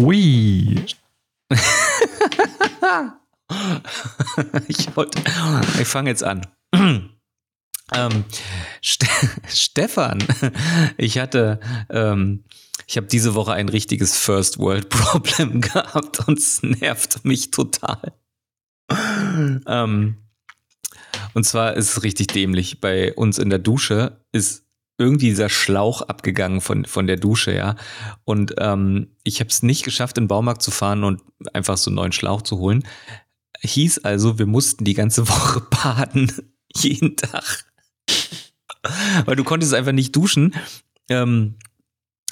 [0.00, 0.86] Ui.
[4.68, 4.88] ich
[5.78, 6.46] ich fange jetzt an.
[6.74, 8.24] ähm,
[8.80, 9.06] Ste
[9.48, 10.24] Stefan,
[10.96, 11.60] ich hatte,
[11.90, 12.44] ähm,
[12.86, 18.14] ich habe diese Woche ein richtiges First World Problem gehabt und es nervt mich total.
[19.66, 20.16] ähm,
[21.34, 22.80] und zwar ist es richtig dämlich.
[22.80, 24.64] Bei uns in der Dusche ist
[25.00, 27.76] irgendwie dieser Schlauch abgegangen von, von der Dusche, ja.
[28.24, 31.22] Und ähm, ich habe es nicht geschafft, in den Baumarkt zu fahren und
[31.52, 32.84] einfach so einen neuen Schlauch zu holen.
[33.62, 36.30] Hieß also, wir mussten die ganze Woche baden.
[36.74, 37.64] jeden Tag.
[39.24, 40.54] Weil du konntest einfach nicht duschen.
[41.08, 41.56] Ähm,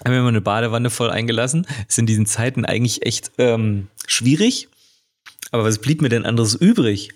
[0.04, 1.66] haben wir mal eine Badewanne voll eingelassen.
[1.88, 4.68] Ist in diesen Zeiten eigentlich echt ähm, schwierig.
[5.50, 7.10] Aber was blieb mir denn anderes übrig?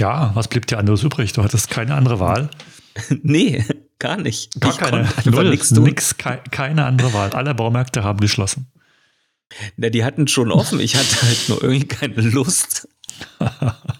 [0.00, 1.32] Ja, was blieb dir anderes übrig?
[1.32, 2.50] Du hattest keine andere Wahl.
[3.22, 3.64] nee,
[3.98, 4.60] gar nicht.
[4.60, 5.08] Gar ich keine.
[5.24, 7.30] Null, nix, nix ke keine andere Wahl.
[7.30, 8.66] Alle Baumärkte haben geschlossen.
[9.76, 10.78] Na, die hatten schon offen.
[10.80, 12.88] Ich hatte halt nur irgendwie keine Lust.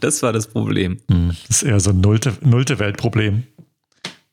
[0.00, 1.00] Das war das Problem.
[1.11, 3.42] Hm, das ist eher so ein nullte, nullte Weltproblem.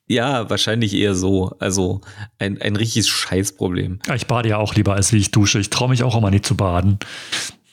[0.07, 1.55] Ja, wahrscheinlich eher so.
[1.57, 2.01] Also
[2.37, 3.99] ein, ein richtiges Scheißproblem.
[4.15, 5.57] Ich bade ja auch lieber, als wie ich dusche.
[5.59, 6.99] Ich traue mich auch immer nicht zu baden.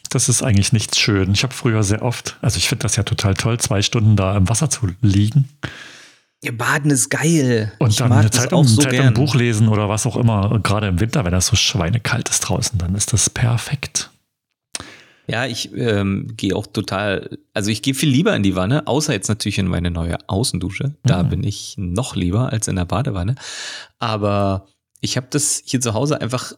[0.08, 1.33] Das ist eigentlich nichts schön.
[1.33, 4.36] Ich habe früher sehr oft, also ich finde das ja total toll, zwei Stunden da
[4.36, 5.48] im Wasser zu liegen.
[6.45, 7.73] Ja, Baden ist geil.
[7.79, 9.15] Und ich dann eine Zeitung, so Zeitung gern.
[9.15, 10.59] Buch lesen oder was auch immer.
[10.62, 14.11] gerade im Winter, wenn das so schweinekalt ist draußen, dann ist das perfekt.
[15.29, 19.13] Ja, ich ähm, gehe auch total, also ich gehe viel lieber in die Wanne, außer
[19.13, 20.97] jetzt natürlich in meine neue Außendusche.
[21.05, 21.29] Da mhm.
[21.29, 23.37] bin ich noch lieber als in der Badewanne.
[24.01, 24.67] Aber
[25.01, 26.55] ich habe das hier zu Hause einfach,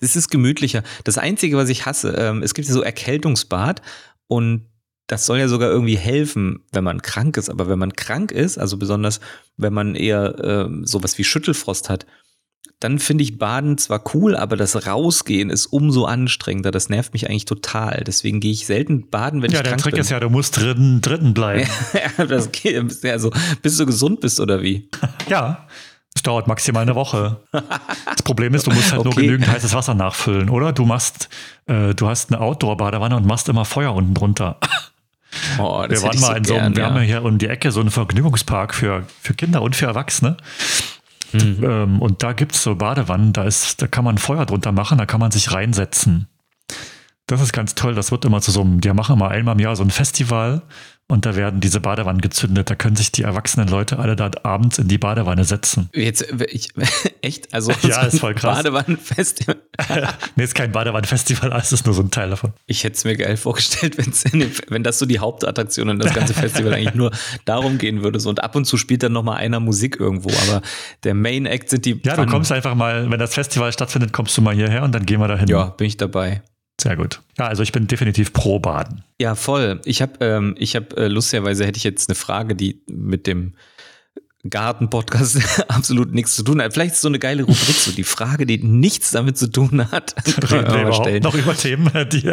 [0.00, 0.82] es ist gemütlicher.
[1.04, 3.82] Das Einzige, was ich hasse, ähm, es gibt ja so Erkältungsbad
[4.26, 4.66] und
[5.12, 7.50] das soll ja sogar irgendwie helfen, wenn man krank ist.
[7.50, 9.20] Aber wenn man krank ist, also besonders
[9.58, 12.06] wenn man eher ähm, sowas wie Schüttelfrost hat,
[12.80, 16.70] dann finde ich Baden zwar cool, aber das Rausgehen ist umso anstrengender.
[16.70, 18.04] Das nervt mich eigentlich total.
[18.06, 19.90] Deswegen gehe ich selten baden, wenn ja, ich krank bin.
[19.90, 21.68] Ja, der Trick ist ja, du musst dritten, dritten bleiben.
[22.18, 24.88] ja, das geht, also, bis du gesund bist oder wie?
[25.28, 25.68] ja.
[26.14, 27.40] Es dauert maximal eine Woche.
[27.52, 29.08] Das Problem ist, du musst halt okay.
[29.08, 30.72] nur genügend heißes Wasser nachfüllen, oder?
[30.72, 31.28] Du machst,
[31.66, 34.58] äh, du hast eine Outdoor-Badewanne und machst immer Feuer unten drunter.
[35.58, 36.88] Oh, wir waren mal so in so einem, wir ja.
[36.88, 40.36] haben ja hier um die Ecke so einen Vergnügungspark für, für Kinder und für Erwachsene.
[41.32, 41.58] Mhm.
[41.62, 44.98] Ähm, und da gibt es so Badewannen, da, ist, da kann man Feuer drunter machen,
[44.98, 46.28] da kann man sich reinsetzen.
[47.26, 47.94] Das ist ganz toll.
[47.94, 50.62] Das wird immer zu so einem, die machen immer einmal im Jahr so ein Festival
[51.08, 52.70] und da werden diese Badewannen gezündet.
[52.70, 55.90] Da können sich die erwachsenen Leute alle da abends in die Badewanne setzen.
[55.94, 56.70] Jetzt, ich,
[57.20, 57.52] echt?
[57.52, 58.58] Also, ja, ist voll krass.
[58.58, 59.56] Badewannenfestival.
[60.36, 62.54] nee, ist kein Badewannenfestival, es ist nur so ein Teil davon.
[62.66, 66.34] Ich hätte es mir geil vorgestellt, den, wenn das so die Hauptattraktion und das ganze
[66.34, 67.10] Festival eigentlich nur
[67.44, 68.18] darum gehen würde.
[68.18, 70.62] So, und ab und zu spielt dann nochmal einer Musik irgendwo, aber
[71.04, 72.00] der Main Act sind die.
[72.04, 72.26] Ja, Pfannen.
[72.26, 75.20] du kommst einfach mal, wenn das Festival stattfindet, kommst du mal hierher und dann gehen
[75.20, 75.48] wir dahin.
[75.48, 76.42] Ja, bin ich dabei.
[76.80, 77.20] Sehr gut.
[77.38, 79.04] Ja, also ich bin definitiv pro Baden.
[79.20, 79.80] Ja, voll.
[79.84, 83.54] Ich habe, ähm, ich habe äh, lustigerweise hätte ich jetzt eine Frage, die mit dem
[84.48, 86.72] Garten-Podcast absolut nichts zu tun hat.
[86.72, 90.16] Vielleicht ist so eine geile Rubrik, so die Frage, die nichts damit zu tun hat.
[90.26, 92.24] Reden wir überhaupt noch über Themen, die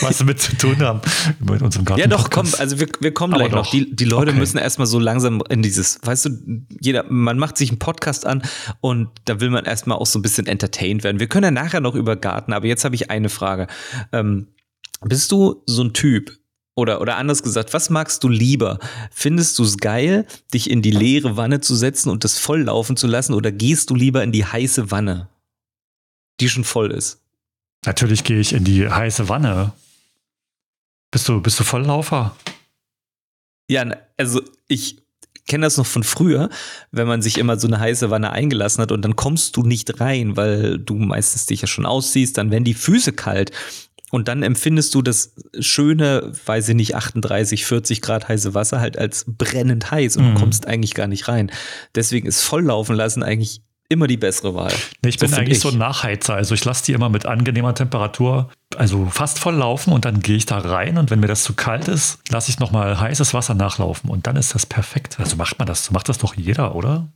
[0.00, 1.00] was damit zu tun haben.
[1.40, 2.00] Mit unserem Garten.
[2.02, 3.70] Ja, doch, komm, also wir, wir kommen gleich noch.
[3.70, 4.40] Die, die Leute okay.
[4.40, 6.30] müssen erstmal so langsam in dieses, weißt du,
[6.80, 8.42] jeder, man macht sich einen Podcast an
[8.80, 11.18] und da will man erstmal auch so ein bisschen entertained werden.
[11.18, 13.68] Wir können ja nachher noch über Garten, aber jetzt habe ich eine Frage.
[14.12, 14.48] Ähm,
[15.00, 16.30] bist du so ein Typ,
[16.74, 18.78] oder, oder anders gesagt, was magst du lieber?
[19.10, 22.96] Findest du es geil, dich in die leere Wanne zu setzen und das voll laufen
[22.96, 25.28] zu lassen oder gehst du lieber in die heiße Wanne,
[26.40, 27.20] die schon voll ist?
[27.86, 29.72] Natürlich gehe ich in die heiße Wanne.
[31.10, 32.34] Bist du, bist du Volllaufer?
[33.68, 33.86] Ja,
[34.16, 35.02] also ich
[35.46, 36.48] kenne das noch von früher,
[36.90, 40.00] wenn man sich immer so eine heiße Wanne eingelassen hat und dann kommst du nicht
[40.00, 43.52] rein, weil du meistens dich ja schon ausziehst, dann werden die Füße kalt
[44.14, 48.96] und dann empfindest du das schöne, weiß ich nicht, 38, 40 Grad heiße Wasser halt
[48.96, 50.34] als brennend heiß und mhm.
[50.36, 51.50] kommst eigentlich gar nicht rein.
[51.96, 54.72] Deswegen ist volllaufen lassen eigentlich immer die bessere Wahl.
[55.02, 55.62] Nee, ich so bin eigentlich ich.
[55.62, 56.34] so ein Nachheizer.
[56.34, 60.36] Also ich lasse die immer mit angenehmer Temperatur, also fast voll laufen und dann gehe
[60.36, 63.54] ich da rein und wenn mir das zu kalt ist, lasse ich nochmal heißes Wasser
[63.54, 65.18] nachlaufen und dann ist das perfekt.
[65.18, 67.08] Also macht man das, so macht das doch jeder, oder?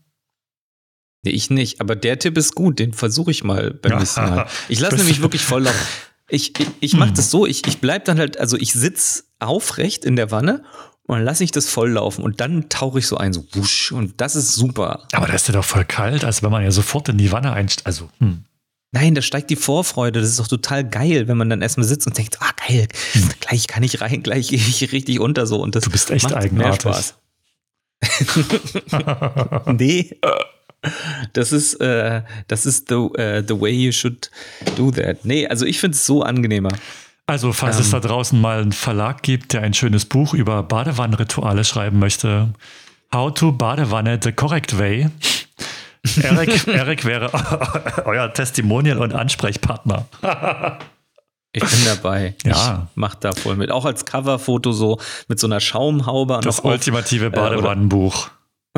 [1.23, 4.49] Nee, ich nicht, aber der Tipp ist gut, den versuche ich mal beim nächsten Mal.
[4.69, 5.87] Ich lasse nämlich wirklich voll laufen.
[6.29, 7.17] Ich, ich, ich mache hm.
[7.17, 10.63] das so, ich, ich bleib dann halt, also ich sitz aufrecht in der Wanne
[11.05, 13.93] und dann lasse ich das voll laufen und dann tauche ich so ein, so wusch
[13.93, 15.07] und das ist super.
[15.13, 17.53] Aber da ist ja doch voll kalt, also wenn man ja sofort in die Wanne
[17.53, 18.45] einsteigt, also hm.
[18.91, 20.19] Nein, da steigt die Vorfreude.
[20.19, 23.29] Das ist doch total geil, wenn man dann erstmal sitzt und denkt, ah geil, hm.
[23.41, 26.25] gleich kann ich rein, gleich gehe ich richtig unter so und das Du bist echt
[26.25, 26.85] macht eigenartig.
[26.85, 27.15] Mehr Spaß.
[29.79, 30.19] nee.
[31.33, 34.31] Das ist, äh, das ist the, uh, the way you should
[34.77, 35.25] do that.
[35.25, 36.71] Nee, also ich finde es so angenehmer.
[37.27, 40.63] Also, falls ähm, es da draußen mal einen Verlag gibt, der ein schönes Buch über
[40.63, 42.49] Badewannenrituale schreiben möchte,
[43.13, 45.09] How to Badewanne the Correct Way.
[46.23, 47.31] Eric, Eric wäre
[48.05, 50.07] euer Testimonial und Ansprechpartner.
[51.53, 52.35] Ich bin dabei.
[52.45, 52.89] Ja.
[52.91, 53.71] Ich mach da voll mit.
[53.71, 54.99] Auch als Coverfoto so
[55.29, 56.41] mit so einer Schaumhaube.
[56.43, 58.31] Das ultimative äh, Badewannenbuch.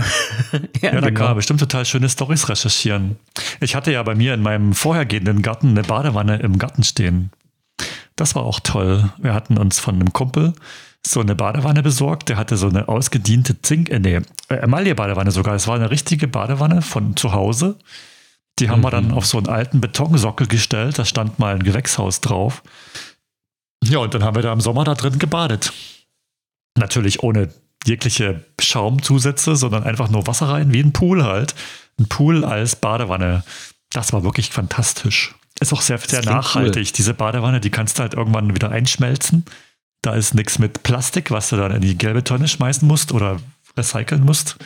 [0.80, 1.18] ja, ja, da genau.
[1.18, 3.16] kann man bestimmt total schöne Stories recherchieren.
[3.60, 7.30] Ich hatte ja bei mir in meinem vorhergehenden Garten eine Badewanne im Garten stehen.
[8.16, 9.10] Das war auch toll.
[9.18, 10.52] Wir hatten uns von einem Kumpel
[11.06, 12.28] so eine Badewanne besorgt.
[12.28, 15.54] Der hatte so eine ausgediente Zink, äh, nee, äh, Emaille-Badewanne sogar.
[15.54, 17.76] Es war eine richtige Badewanne von zu Hause.
[18.58, 18.84] Die haben mhm.
[18.84, 19.14] wir dann mhm.
[19.14, 20.98] auf so einen alten Betonsockel gestellt.
[20.98, 22.62] Da stand mal ein Gewächshaus drauf.
[23.82, 25.72] Ja, und dann haben wir da im Sommer da drin gebadet.
[26.76, 27.48] Natürlich ohne
[27.86, 31.54] jegliche Schaumzusätze, sondern einfach nur Wasser rein, wie ein Pool halt.
[31.98, 33.44] Ein Pool als Badewanne.
[33.90, 35.34] Das war wirklich fantastisch.
[35.60, 36.86] Ist auch sehr, sehr nachhaltig.
[36.88, 36.92] Cool.
[36.96, 39.44] Diese Badewanne, die kannst du halt irgendwann wieder einschmelzen.
[40.02, 43.38] Da ist nichts mit Plastik, was du dann in die gelbe Tonne schmeißen musst oder
[43.76, 44.56] recyceln musst.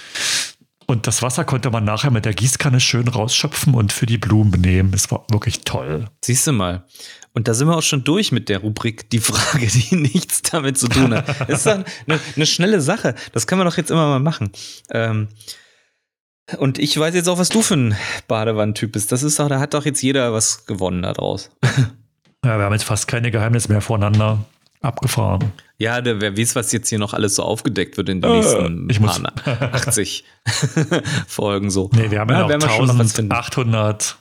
[0.87, 4.60] Und das Wasser konnte man nachher mit der Gießkanne schön rausschöpfen und für die Blumen
[4.60, 4.93] nehmen.
[4.94, 6.08] Es war wirklich toll.
[6.22, 6.84] Siehst du mal.
[7.34, 10.78] Und da sind wir auch schon durch mit der Rubrik Die Frage, die nichts damit
[10.78, 11.28] zu tun hat.
[11.48, 11.84] Das ist eine,
[12.36, 13.16] eine schnelle Sache.
[13.32, 14.52] Das können wir doch jetzt immer mal machen.
[14.90, 15.28] Ähm,
[16.58, 17.96] und ich weiß jetzt auch, was du für ein
[18.28, 19.10] Badewannentyp bist.
[19.10, 21.50] Das ist doch, da hat doch jetzt jeder was gewonnen daraus.
[22.44, 24.44] Ja, wir haben jetzt fast keine Geheimnisse mehr voneinander
[24.82, 25.52] abgefahren.
[25.78, 28.36] Ja, der, wer weiß, was jetzt hier noch alles so aufgedeckt wird in den äh,
[28.36, 30.25] nächsten ich muss 80
[31.26, 31.90] Folgen so.
[31.94, 34.19] Nee, wir haben ja, ja noch 1800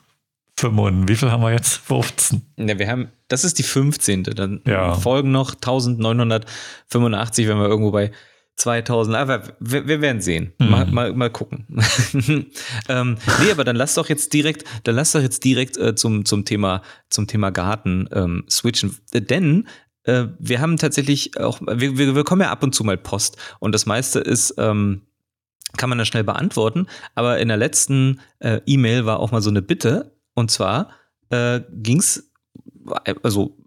[0.71, 1.75] Fünf, wie viel haben wir jetzt?
[1.85, 2.41] 15.
[2.57, 4.23] Ja, wir haben, das ist die 15.
[4.23, 4.93] Dann ja.
[4.93, 8.11] folgen noch 1985, wenn wir irgendwo bei
[8.55, 10.53] 2000, aber wir, wir werden sehen.
[10.59, 10.69] Mhm.
[10.69, 11.65] Mal, mal, mal gucken.
[12.87, 16.23] ähm, nee, aber dann lass doch jetzt direkt, dann lass doch jetzt direkt äh, zum,
[16.23, 18.95] zum Thema, zum Thema Garten ähm, switchen.
[19.13, 19.67] Denn
[20.03, 23.35] äh, wir haben tatsächlich auch, wir, wir, wir bekommen ja ab und zu mal Post
[23.59, 25.01] und das meiste ist, ähm,
[25.75, 26.87] kann man da schnell beantworten.
[27.15, 30.89] Aber in der letzten äh, E-Mail war auch mal so eine Bitte, und zwar
[31.29, 32.31] äh, ging es,
[33.21, 33.57] also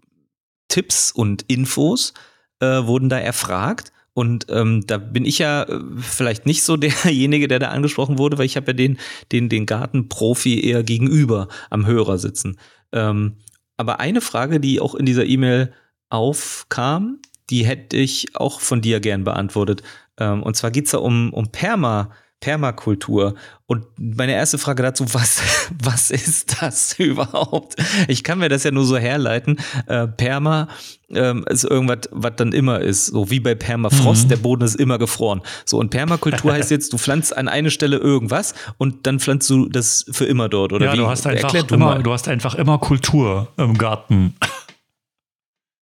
[0.67, 2.13] Tipps und Infos
[2.59, 3.91] äh, wurden da erfragt.
[4.13, 8.37] Und ähm, da bin ich ja äh, vielleicht nicht so derjenige, der da angesprochen wurde,
[8.37, 8.97] weil ich habe ja den,
[9.31, 12.57] den, den Gartenprofi eher gegenüber am Hörer sitzen.
[12.91, 13.37] Ähm,
[13.77, 15.71] aber eine Frage, die auch in dieser E-Mail
[16.09, 17.19] aufkam,
[17.49, 19.83] die hätte ich auch von dir gern beantwortet.
[20.19, 22.11] Ähm, und zwar geht es da um, um Perma.
[22.39, 23.35] Permakultur.
[23.65, 25.41] Und meine erste Frage dazu, was,
[25.83, 27.75] was ist das überhaupt?
[28.07, 29.57] Ich kann mir das ja nur so herleiten.
[29.87, 30.67] Äh, Perma
[31.09, 33.07] ähm, ist irgendwas, was dann immer ist.
[33.07, 34.29] So wie bei Permafrost, mhm.
[34.29, 35.41] der Boden ist immer gefroren.
[35.65, 39.67] So, und Permakultur heißt jetzt, du pflanzt an eine Stelle irgendwas und dann pflanzt du
[39.67, 40.97] das für immer dort, oder ja, wie?
[40.97, 44.35] Du hast, einfach du, immer, du hast einfach immer Kultur im Garten.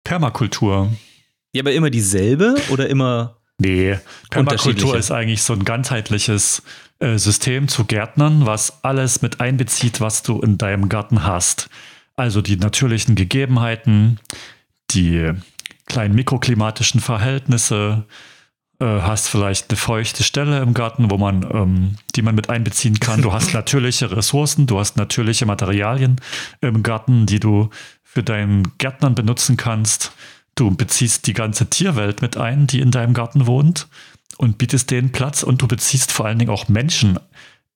[0.04, 0.92] Permakultur.
[1.54, 3.98] Ja, aber immer dieselbe oder immer Nee,
[4.30, 6.62] Permakultur ist eigentlich so ein ganzheitliches
[7.00, 11.70] äh, System zu Gärtnern, was alles mit einbezieht, was du in deinem Garten hast.
[12.18, 14.20] Also die natürlichen Gegebenheiten,
[14.92, 15.32] die
[15.86, 18.06] kleinen mikroklimatischen Verhältnisse,
[18.80, 23.00] äh, hast vielleicht eine feuchte Stelle im Garten, wo man, ähm, die man mit einbeziehen
[23.00, 23.22] kann.
[23.22, 26.20] Du hast natürliche Ressourcen, du hast natürliche Materialien
[26.60, 27.70] im Garten, die du
[28.04, 30.12] für deinen Gärtnern benutzen kannst.
[30.56, 33.88] Du beziehst die ganze Tierwelt mit ein, die in deinem Garten wohnt
[34.38, 37.20] und bietest denen Platz und du beziehst vor allen Dingen auch Menschen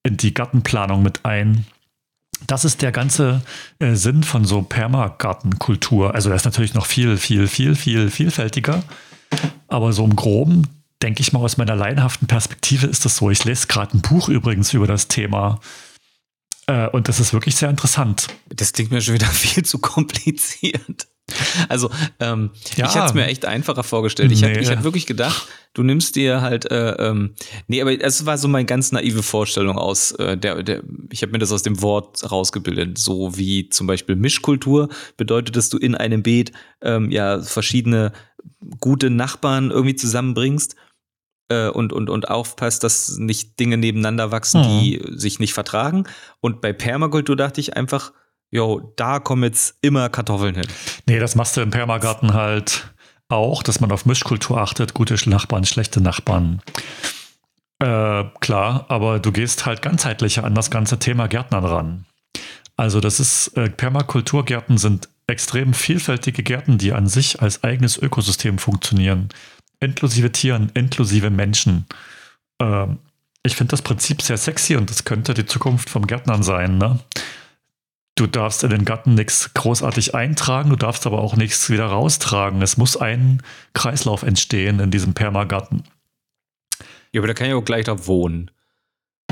[0.02, 1.66] in die Gartenplanung mit ein.
[2.46, 3.42] Das ist der ganze
[3.80, 6.14] äh, Sinn von so Permagartenkultur.
[6.14, 8.82] Also das ist natürlich noch viel, viel, viel, viel vielfältiger.
[9.68, 10.66] Aber so im Groben,
[11.02, 13.30] denke ich mal, aus meiner laienhaften Perspektive ist das so.
[13.30, 15.60] Ich lese gerade ein Buch übrigens über das Thema.
[16.66, 18.28] Äh, und das ist wirklich sehr interessant.
[18.48, 21.09] Das klingt mir schon wieder viel zu kompliziert.
[21.68, 22.86] Also, ähm, ja.
[22.86, 24.32] ich hätte es mir echt einfacher vorgestellt.
[24.32, 24.48] Ich nee.
[24.48, 27.34] hätte hätt wirklich gedacht, du nimmst dir halt, äh, ähm,
[27.66, 31.32] nee, aber es war so meine ganz naive Vorstellung aus, äh, der, der, ich habe
[31.32, 35.94] mir das aus dem Wort rausgebildet, so wie zum Beispiel Mischkultur bedeutet, dass du in
[35.94, 38.12] einem Beet ähm, ja verschiedene
[38.80, 40.76] gute Nachbarn irgendwie zusammenbringst
[41.48, 44.80] äh, und, und, und aufpasst, dass nicht Dinge nebeneinander wachsen, mhm.
[44.80, 46.04] die sich nicht vertragen.
[46.40, 48.12] Und bei Permakultur dachte ich einfach,
[48.50, 50.66] jo, da kommen jetzt immer Kartoffeln hin.
[51.06, 52.92] Nee, das machst du im Permagarten halt
[53.28, 56.60] auch, dass man auf Mischkultur achtet, gute Nachbarn, schlechte Nachbarn.
[57.78, 62.04] Äh, klar, aber du gehst halt ganzheitlicher an das ganze Thema Gärtnern ran.
[62.76, 68.58] Also das ist, äh, Permakulturgärten sind extrem vielfältige Gärten, die an sich als eigenes Ökosystem
[68.58, 69.28] funktionieren.
[69.80, 71.86] Inklusive Tieren, inklusive Menschen.
[72.60, 72.98] Ähm,
[73.42, 76.76] ich finde das Prinzip sehr sexy und das könnte die Zukunft vom Gärtnern sein.
[76.76, 76.98] Ne?
[78.20, 82.60] Du darfst in den Garten nichts großartig eintragen, du darfst aber auch nichts wieder raustragen.
[82.60, 85.84] Es muss ein Kreislauf entstehen in diesem Permagarten.
[87.12, 88.50] Ja, aber da kann ich auch gleich da wohnen.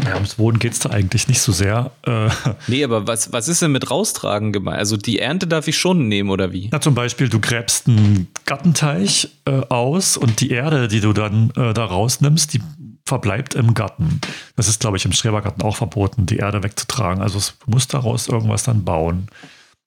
[0.03, 1.91] Ja, ums Wohnen geht es da eigentlich nicht so sehr.
[2.07, 2.31] Äh,
[2.67, 4.79] nee, aber was, was ist denn mit raustragen gemeint?
[4.79, 6.71] Also die Ernte darf ich schon nehmen, oder wie?
[6.73, 11.51] Na, zum Beispiel, du gräbst einen Gartenteich äh, aus und die Erde, die du dann
[11.57, 12.63] äh, da rausnimmst, die
[13.09, 14.21] verbleibt im Garten.
[14.57, 17.23] Das ist, glaube ich, im Schrebergarten auch verboten, die Erde wegzutragen.
[17.23, 19.29] Also es muss daraus irgendwas dann bauen.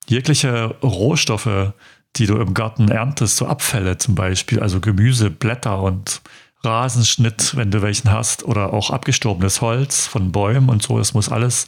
[0.07, 1.73] Jegliche Rohstoffe,
[2.17, 6.21] die du im Garten erntest, so Abfälle zum Beispiel, also Gemüse, Blätter und
[6.63, 10.99] Rasenschnitt, wenn du welchen hast, oder auch abgestorbenes Holz von Bäumen und so.
[10.99, 11.67] Es muss alles,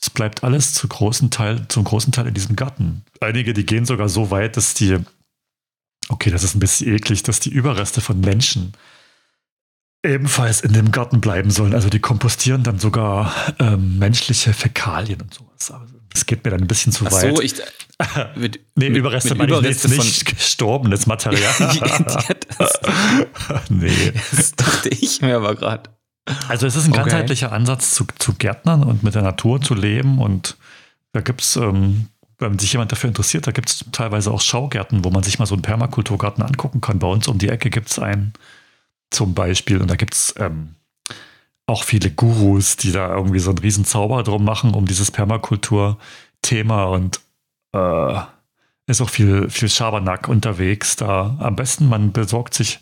[0.00, 3.02] es bleibt alles zu großen Teil, zum großen Teil in diesem Garten.
[3.20, 4.98] Einige, die gehen sogar so weit, dass die,
[6.08, 8.72] okay, das ist ein bisschen eklig, dass die Überreste von Menschen
[10.02, 11.74] ebenfalls in dem Garten bleiben sollen.
[11.74, 15.70] Also die kompostieren dann sogar ähm, menschliche Fäkalien und sowas.
[15.70, 17.36] Aber das geht mir dann ein bisschen zu Ach weit.
[17.36, 17.54] So, ich,
[18.34, 21.52] mit, nee, mit, Überreste mit Überreste ich nicht, nicht gestorbenes Material.
[22.58, 22.80] das,
[23.68, 24.12] nee.
[24.30, 25.90] Das dachte ich mir aber gerade.
[26.48, 27.00] Also es ist ein okay.
[27.00, 30.56] ganzheitlicher Ansatz zu, zu Gärtnern und mit der Natur zu leben und
[31.12, 32.06] da gibt es, ähm,
[32.38, 35.46] wenn sich jemand dafür interessiert, da gibt es teilweise auch Schaugärten, wo man sich mal
[35.46, 37.00] so einen Permakulturgarten angucken kann.
[37.00, 38.32] Bei uns um die Ecke gibt es einen
[39.10, 40.74] zum Beispiel und da gibt es ähm,
[41.66, 46.84] auch viele Gurus, die da irgendwie so einen riesen Zauber drum machen, um dieses Permakultur-Thema
[46.84, 47.20] und
[47.72, 48.20] äh,
[48.86, 50.96] ist auch viel, viel Schabernack unterwegs.
[50.96, 52.80] Da am besten, man besorgt sich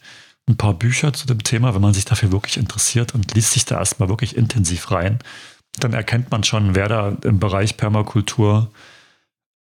[0.49, 3.67] ein paar Bücher zu dem Thema, wenn man sich dafür wirklich interessiert und liest sich
[3.67, 5.19] da erstmal wirklich intensiv rein.
[5.79, 8.71] Dann erkennt man schon, wer da im Bereich Permakultur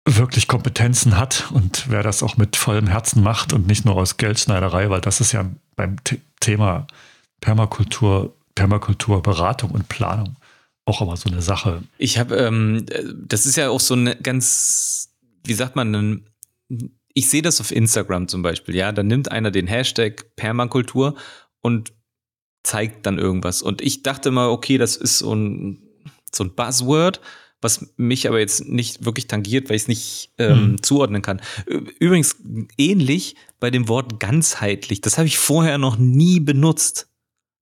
[0.05, 4.17] wirklich Kompetenzen hat und wer das auch mit vollem Herzen macht und nicht nur aus
[4.17, 5.97] Geldschneiderei, weil das ist ja beim
[6.39, 6.87] Thema
[7.41, 10.37] Permakultur Permakulturberatung und Planung
[10.85, 11.83] auch aber so eine Sache.
[11.97, 15.09] Ich habe, ähm, das ist ja auch so eine ganz,
[15.43, 16.25] wie sagt man,
[17.13, 21.15] ich sehe das auf Instagram zum Beispiel, ja, da nimmt einer den Hashtag Permakultur
[21.61, 21.93] und
[22.63, 23.61] zeigt dann irgendwas.
[23.61, 25.81] Und ich dachte mal, okay, das ist so ein,
[26.31, 27.19] so ein Buzzword,
[27.61, 30.83] was mich aber jetzt nicht wirklich tangiert, weil ich es nicht ähm, hm.
[30.83, 31.41] zuordnen kann.
[31.99, 32.35] Übrigens
[32.77, 35.01] ähnlich bei dem Wort ganzheitlich.
[35.01, 37.07] Das habe ich vorher noch nie benutzt.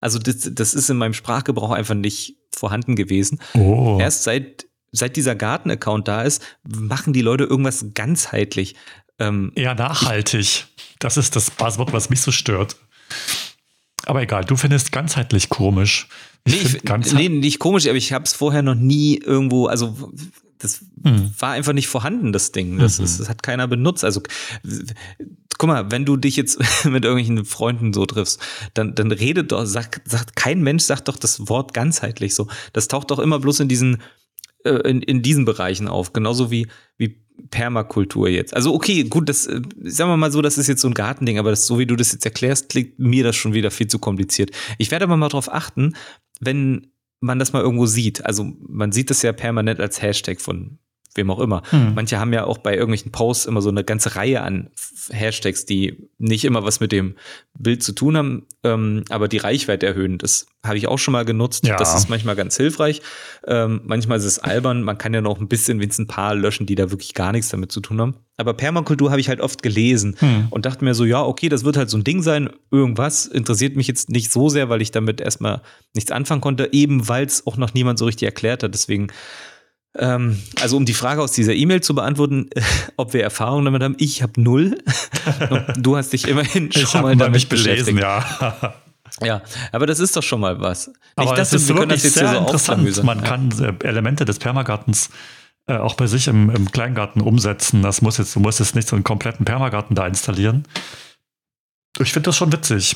[0.01, 3.39] Also das, das ist in meinem Sprachgebrauch einfach nicht vorhanden gewesen.
[3.53, 3.97] Oh.
[4.01, 8.75] Erst seit, seit dieser Garten-Account da ist, machen die Leute irgendwas ganzheitlich.
[9.19, 10.65] Ähm, ja, nachhaltig.
[10.99, 12.75] Das ist das Buzzword, was mich so stört.
[14.05, 16.07] Aber egal, du findest ganzheitlich komisch.
[16.45, 20.11] Ich nee, ich, nee, nicht komisch, aber ich habe es vorher noch nie irgendwo, also
[20.63, 21.33] das hm.
[21.37, 22.77] war einfach nicht vorhanden, das Ding.
[22.77, 23.05] Das, mhm.
[23.05, 24.03] ist, das, hat keiner benutzt.
[24.03, 24.21] Also,
[25.57, 28.39] guck mal, wenn du dich jetzt mit irgendwelchen Freunden so triffst,
[28.73, 32.47] dann, dann redet doch, sagt, sagt, kein Mensch sagt doch das Wort ganzheitlich so.
[32.71, 34.01] Das taucht doch immer bloß in diesen,
[34.63, 36.13] äh, in, in diesen Bereichen auf.
[36.13, 38.55] Genauso wie, wie Permakultur jetzt.
[38.55, 41.39] Also okay, gut, das äh, sagen wir mal so, das ist jetzt so ein Gartending,
[41.39, 43.99] aber das, so wie du das jetzt erklärst, klingt mir das schon wieder viel zu
[43.99, 44.51] kompliziert.
[44.77, 45.93] Ich werde aber mal darauf achten,
[46.45, 48.25] wenn man das mal irgendwo sieht.
[48.25, 50.79] Also man sieht das ja permanent als Hashtag von
[51.15, 51.61] wem auch immer.
[51.69, 51.93] Hm.
[51.95, 54.69] Manche haben ja auch bei irgendwelchen Posts immer so eine ganze Reihe an
[55.11, 57.15] Hashtags, die nicht immer was mit dem
[57.53, 60.17] Bild zu tun haben, ähm, aber die Reichweite erhöhen.
[60.17, 61.67] Das habe ich auch schon mal genutzt.
[61.67, 61.75] Ja.
[61.75, 63.01] Das ist manchmal ganz hilfreich.
[63.45, 64.83] Ähm, manchmal ist es albern.
[64.83, 67.49] Man kann ja noch ein bisschen wenigstens ein paar löschen, die da wirklich gar nichts
[67.49, 68.15] damit zu tun haben.
[68.37, 70.47] Aber Permakultur habe ich halt oft gelesen hm.
[70.49, 72.49] und dachte mir so, ja, okay, das wird halt so ein Ding sein.
[72.71, 75.61] Irgendwas interessiert mich jetzt nicht so sehr, weil ich damit erstmal
[75.93, 78.73] nichts anfangen konnte, eben weil es auch noch niemand so richtig erklärt hat.
[78.73, 79.09] Deswegen
[79.95, 82.49] ähm, also um die Frage aus dieser E-Mail zu beantworten,
[82.97, 84.77] ob wir Erfahrungen damit haben, ich habe null.
[85.77, 88.75] du hast dich immerhin schon ich mal damit belesen, ja.
[89.21, 90.91] Ja, aber das ist doch schon mal was.
[91.15, 93.03] Aber ich dachte, wir können das jetzt sehr so interessant.
[93.03, 93.23] Man ja.
[93.23, 95.11] kann äh, Elemente des Permagartens
[95.67, 97.83] äh, auch bei sich im, im, Kleingarten umsetzen.
[97.83, 100.63] Das muss jetzt, du musst jetzt nicht so einen kompletten Permagarten da installieren.
[101.99, 102.95] Ich finde das schon witzig.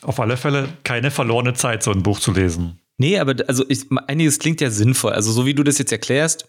[0.00, 2.80] Auf alle Fälle keine verlorene Zeit, so ein Buch zu lesen.
[2.98, 5.12] Nee, aber also ich, einiges klingt ja sinnvoll.
[5.12, 6.48] Also so wie du das jetzt erklärst,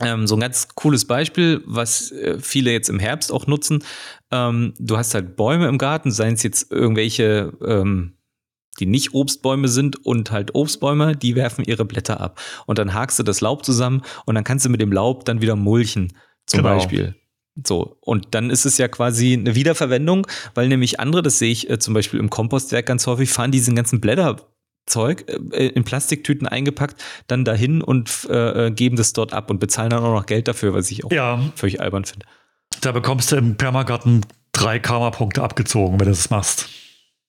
[0.00, 3.84] ähm, so ein ganz cooles Beispiel, was äh, viele jetzt im Herbst auch nutzen.
[4.32, 8.14] Ähm, du hast halt Bäume im Garten, seien es jetzt irgendwelche, ähm,
[8.80, 12.40] die nicht Obstbäume sind und halt Obstbäume, die werfen ihre Blätter ab.
[12.66, 15.40] Und dann hakst du das Laub zusammen und dann kannst du mit dem Laub dann
[15.40, 16.12] wieder mulchen,
[16.46, 16.74] zum genau.
[16.74, 17.14] Beispiel.
[17.64, 21.70] So, und dann ist es ja quasi eine Wiederverwendung, weil nämlich andere, das sehe ich
[21.70, 24.53] äh, zum Beispiel im Kompostwerk ganz häufig, fahren diesen ganzen Blätter
[24.86, 29.58] Zeug äh, in Plastiktüten eingepackt, dann dahin und äh, äh, geben das dort ab und
[29.58, 31.40] bezahlen dann auch noch Geld dafür, was ich auch ja.
[31.54, 32.26] völlig albern finde.
[32.80, 36.68] Da bekommst du im Permagarten drei Karma-Punkte abgezogen, wenn du das machst.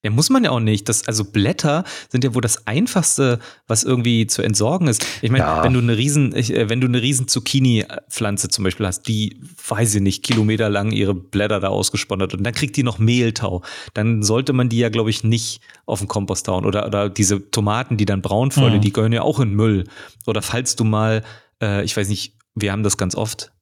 [0.06, 0.88] Ja, muss man ja auch nicht.
[0.88, 5.04] Das, also Blätter sind ja wohl das Einfachste, was irgendwie zu entsorgen ist.
[5.24, 5.64] Ich meine, ja.
[5.64, 9.96] wenn du eine riesen, äh, wenn du eine riesen Zucchini-Pflanze zum Beispiel hast, die, weiß
[9.96, 13.64] ich nicht, kilometerlang ihre Blätter da ausgesponnen hat und dann kriegt die noch Mehltau,
[13.96, 16.68] dann sollte man die ja, glaube ich, nicht auf den Kompost hauen.
[16.68, 18.82] Oder, oder diese Tomaten, die dann braun folgen, mhm.
[18.82, 19.86] die gehören ja auch in Müll.
[20.28, 21.24] Oder falls du mal,
[21.60, 23.54] äh, ich weiß nicht, wir haben das ganz oft,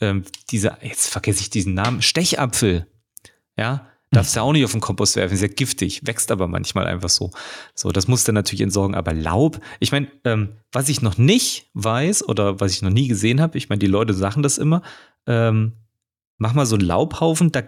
[0.00, 2.86] ähm, diese, jetzt vergesse ich diesen Namen, Stechapfel.
[3.58, 6.86] Ja, Darfst du auch nicht auf den Kompost werfen, ist ja giftig, wächst aber manchmal
[6.86, 7.30] einfach so.
[7.74, 8.96] So, das musst du natürlich entsorgen.
[8.96, 13.06] Aber Laub, ich meine, ähm, was ich noch nicht weiß oder was ich noch nie
[13.06, 14.82] gesehen habe, ich meine, die Leute sagen das immer,
[15.26, 15.74] ähm,
[16.38, 17.62] mach mal so einen Laubhaufen, da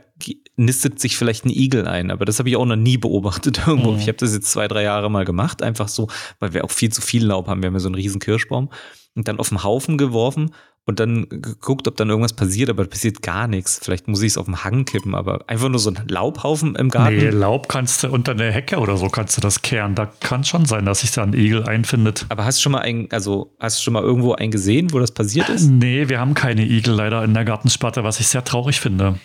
[0.57, 3.93] nistet sich vielleicht ein Igel ein, aber das habe ich auch noch nie beobachtet irgendwo.
[3.93, 3.99] Mhm.
[3.99, 6.09] Ich habe das jetzt zwei, drei Jahre mal gemacht, einfach so,
[6.41, 7.63] weil wir auch viel zu viel Laub haben.
[7.63, 8.71] Wir haben ja so einen riesen Kirschbaum
[9.15, 10.53] und dann auf den Haufen geworfen
[10.85, 13.81] und dann geguckt, ob dann irgendwas passiert, aber passiert gar nichts.
[13.83, 16.89] Vielleicht muss ich es auf den Hang kippen, aber einfach nur so ein Laubhaufen im
[16.89, 17.17] Garten.
[17.17, 19.95] Nee, Laub kannst du unter der Hecke oder so kannst du das kehren.
[19.95, 22.27] Da kann schon sein, dass sich da ein Igel einfindet.
[22.31, 24.99] Aber hast du schon mal ein, also hast du schon mal irgendwo einen gesehen, wo
[24.99, 25.69] das passiert ist?
[25.69, 29.21] Nee, wir haben keine Igel leider in der Gartensparte, was ich sehr traurig finde.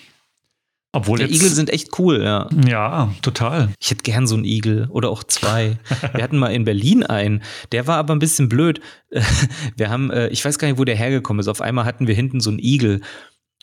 [0.93, 2.49] Obwohl die Igel sind echt cool, ja.
[2.65, 3.69] Ja, total.
[3.79, 5.77] Ich hätte gern so einen Igel oder auch zwei.
[6.13, 8.79] Wir hatten mal in Berlin einen, der war aber ein bisschen blöd.
[9.75, 11.47] Wir haben, äh, ich weiß gar nicht, wo der hergekommen ist.
[11.47, 13.01] Auf einmal hatten wir hinten so einen Igel.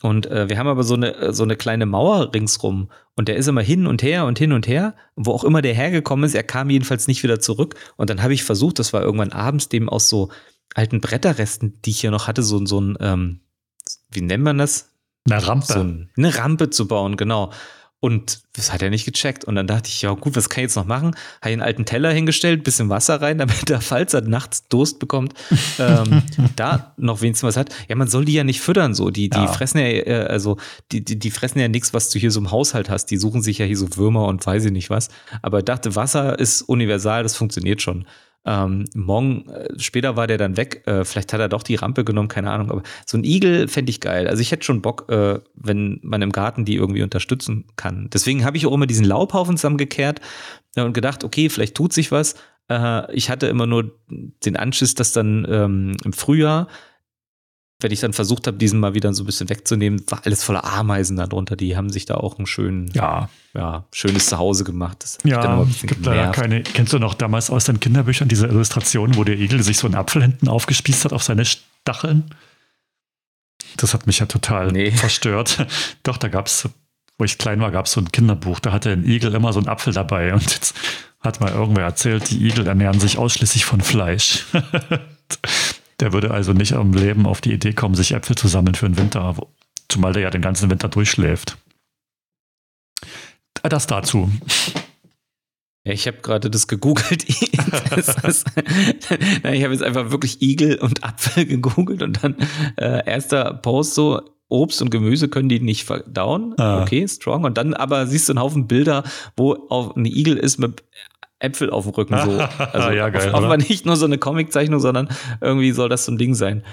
[0.01, 2.89] Und äh, wir haben aber so eine, so eine kleine Mauer ringsrum.
[3.15, 4.95] Und der ist immer hin und her und hin und her.
[5.15, 7.75] Wo auch immer der hergekommen ist, er kam jedenfalls nicht wieder zurück.
[7.95, 10.29] Und dann habe ich versucht, das war irgendwann abends, dem aus so
[10.73, 13.39] alten Bretterresten, die ich hier noch hatte, so, so ein, ähm,
[14.11, 14.94] wie nennt man das?
[15.29, 15.65] Eine Rampe.
[15.65, 17.51] So eine Rampe zu bauen, genau.
[18.05, 19.45] Und das hat er nicht gecheckt.
[19.45, 21.15] Und dann dachte ich, ja gut, was kann ich jetzt noch machen?
[21.41, 24.99] Habe ich einen alten Teller hingestellt, bisschen Wasser rein, damit der, falls er nachts Durst
[24.99, 25.33] bekommt,
[25.79, 26.21] ähm,
[26.55, 27.73] da noch wenigstens was hat.
[27.87, 29.09] Ja, man soll die ja nicht füttern so.
[29.09, 29.47] Die, die ja.
[29.47, 30.57] fressen ja, äh, also
[30.91, 33.07] die, die, die fressen ja nichts, was du hier so im Haushalt hast.
[33.07, 35.09] Die suchen sich ja hier so Würmer und weiß ich nicht was.
[35.41, 38.05] Aber ich dachte, Wasser ist universal, das funktioniert schon.
[38.45, 40.83] Ähm, morgen, äh, später war der dann weg.
[40.85, 42.71] Äh, vielleicht hat er doch die Rampe genommen, keine Ahnung.
[42.71, 44.27] Aber so ein Igel fände ich geil.
[44.27, 48.09] Also ich hätte schon Bock, äh, wenn man im Garten die irgendwie unterstützen kann.
[48.13, 50.21] Deswegen habe ich auch immer diesen Laubhaufen zusammengekehrt
[50.75, 52.35] und gedacht, okay, vielleicht tut sich was.
[52.69, 56.67] Äh, ich hatte immer nur den Anschiss, dass dann ähm, im Frühjahr
[57.81, 60.63] wenn ich dann versucht habe, diesen mal wieder so ein bisschen wegzunehmen, war alles voller
[60.63, 61.55] Ameisen darunter.
[61.55, 63.29] Die haben sich da auch ein schön, ja.
[63.53, 64.97] Ja, schönes Zuhause gemacht.
[65.01, 66.63] Das ja, es gibt leider keine.
[66.63, 69.95] Kennst du noch damals aus den Kinderbüchern diese Illustration, wo der Igel sich so einen
[69.95, 72.23] Apfel hinten aufgespießt hat auf seine Stacheln?
[73.77, 74.91] Das hat mich ja total nee.
[74.95, 75.67] verstört.
[76.03, 76.69] Doch, da gab es,
[77.17, 79.59] wo ich klein war, gab es so ein Kinderbuch, da hatte ein Igel immer so
[79.59, 80.75] einen Apfel dabei und jetzt
[81.19, 84.45] hat mal irgendwer erzählt, die Igel ernähren sich ausschließlich von Fleisch.
[85.99, 88.87] Der würde also nicht am Leben auf die Idee kommen, sich Äpfel zu sammeln für
[88.87, 89.35] den Winter,
[89.87, 91.57] zumal der ja den ganzen Winter durchschläft.
[93.63, 94.29] Das dazu.
[95.85, 97.25] Ja, ich habe gerade das gegoogelt.
[97.89, 102.35] das ist, ich habe jetzt einfach wirklich Igel und Apfel gegoogelt und dann
[102.77, 106.53] äh, erster Post so, Obst und Gemüse können die nicht verdauen.
[106.57, 106.81] Ah.
[106.81, 107.43] Okay, strong.
[107.43, 109.03] Und dann aber siehst du einen Haufen Bilder,
[109.35, 110.83] wo auch ein Igel ist mit
[111.39, 112.37] Äpfel auf dem Rücken so.
[112.57, 115.09] Also ja, geil, aber nicht nur so eine Comiczeichnung, sondern
[115.41, 116.63] irgendwie soll das so ein Ding sein.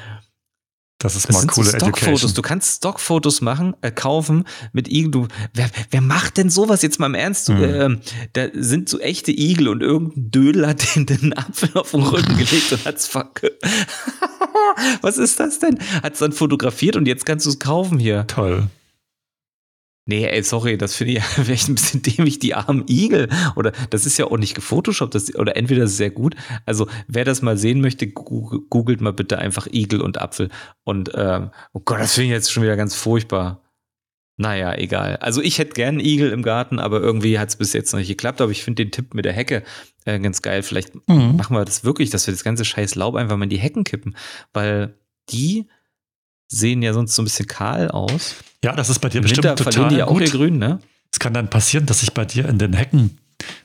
[1.02, 2.34] Das ist das mal sind coole so Stockfotos.
[2.34, 5.10] Du kannst Stockfotos machen, äh, kaufen mit Igel.
[5.10, 7.48] Du, wer, wer macht denn sowas jetzt mal im Ernst?
[7.48, 7.62] Mhm.
[7.62, 7.96] Äh,
[8.34, 12.36] da sind so echte Igel und irgendein Dödel hat den, den Apfel auf den Rücken
[12.36, 13.52] gelegt und hat's verkauft.
[15.00, 15.78] Was ist das denn?
[16.02, 18.26] Hat's dann fotografiert und jetzt kannst du es kaufen hier.
[18.28, 18.68] Toll.
[20.04, 23.28] Nee, ey, sorry, das finde ich ja vielleicht ein bisschen dämlich, die armen Igel.
[23.54, 26.34] Oder das ist ja auch nicht gefotoshoppt, das, oder entweder ist es sehr gut.
[26.66, 30.48] Also, wer das mal sehen möchte, googelt mal bitte einfach Igel und Apfel.
[30.84, 33.62] Und, ähm, oh Gott, das finde ich jetzt schon wieder ganz furchtbar.
[34.38, 35.16] Naja, egal.
[35.16, 38.08] Also, ich hätte gern Igel im Garten, aber irgendwie hat es bis jetzt noch nicht
[38.08, 38.40] geklappt.
[38.40, 39.62] Aber ich finde den Tipp mit der Hecke
[40.04, 40.64] äh, ganz geil.
[40.64, 41.36] Vielleicht mhm.
[41.36, 43.84] machen wir das wirklich, dass wir das ganze scheiß Laub einfach mal in die Hecken
[43.84, 44.16] kippen.
[44.52, 44.94] Weil
[45.30, 45.68] die
[46.48, 48.36] sehen ja sonst so ein bisschen kahl aus.
[48.64, 50.22] Ja, das ist bei dir Im bestimmt Winter total die ja auch gut.
[50.22, 50.80] ihr Grün, ne?
[51.12, 53.18] Es kann dann passieren, dass sich bei dir in den Hecken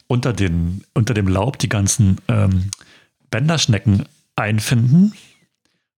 [0.07, 2.71] unter, den, unter dem Laub die ganzen ähm,
[3.29, 4.05] Bänderschnecken
[4.35, 5.13] einfinden.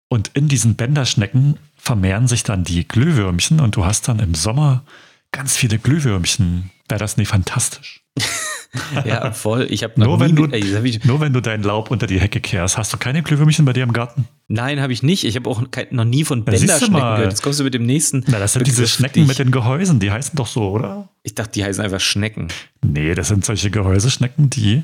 [0.09, 4.83] Und in diesen Bänderschnecken vermehren sich dann die Glühwürmchen und du hast dann im Sommer
[5.31, 6.71] ganz viele Glühwürmchen.
[6.87, 8.01] Wäre das nicht fantastisch?
[9.05, 9.67] ja, voll.
[9.69, 12.77] Ich habe nur, wenn du, ey, nur wenn du dein Laub unter die Hecke kehrst.
[12.77, 14.27] Hast du keine Glühwürmchen bei dir im Garten?
[14.47, 15.23] Nein, habe ich nicht.
[15.23, 17.31] Ich habe auch noch nie von Bänderschnecken gehört.
[17.31, 18.23] Jetzt kommst du mit dem nächsten.
[18.27, 19.99] Na, das sind Begriff diese Schnecken mit den Gehäusen.
[19.99, 21.09] Die heißen doch so, oder?
[21.23, 22.49] Ich dachte, die heißen einfach Schnecken.
[22.85, 24.83] Nee, das sind solche Gehäuseschnecken, die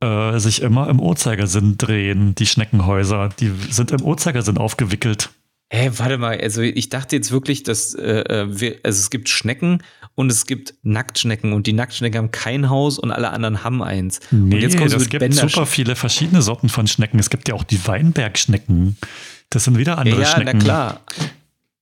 [0.00, 2.34] äh, sich immer im Uhrzeigersinn drehen.
[2.36, 3.30] Die Schneckenhäuser.
[3.40, 5.30] Die sind im Uhrzeigersinn aufgewickelt.
[5.68, 9.28] Hä, warte mal, also ich dachte jetzt wirklich, dass äh, äh, wir, also es gibt
[9.28, 9.82] Schnecken
[10.14, 14.20] und es gibt Nacktschnecken und die Nacktschnecken haben kein Haus und alle anderen haben eins.
[14.30, 17.18] Nee, und jetzt es gibt super viele verschiedene Sorten von Schnecken.
[17.18, 18.96] Es gibt ja auch die Weinbergschnecken.
[19.50, 20.46] Das sind wieder andere ja, Schnecken.
[20.46, 21.00] Ja, na klar.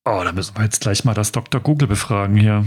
[0.07, 1.61] Oh, da müssen wir jetzt gleich mal das Dr.
[1.61, 2.65] Google befragen hier.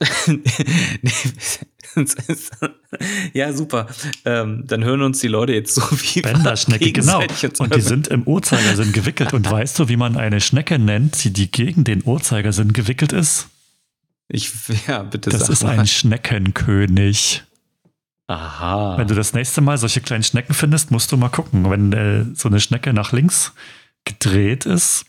[3.32, 3.86] ja, super.
[4.24, 7.22] Ähm, dann hören uns die Leute jetzt so wie Bänderschnecke, genau.
[7.58, 9.32] Und die sind im Uhrzeigersinn gewickelt.
[9.32, 13.48] Und weißt du, wie man eine Schnecke nennt, die gegen den Uhrzeigersinn gewickelt ist?
[14.28, 14.50] Ich,
[14.86, 17.42] ja, bitte Das ist ein Schneckenkönig.
[18.28, 18.96] Aha.
[18.96, 21.68] Wenn du das nächste Mal solche kleinen Schnecken findest, musst du mal gucken.
[21.70, 23.52] Wenn äh, so eine Schnecke nach links
[24.04, 25.04] gedreht ist,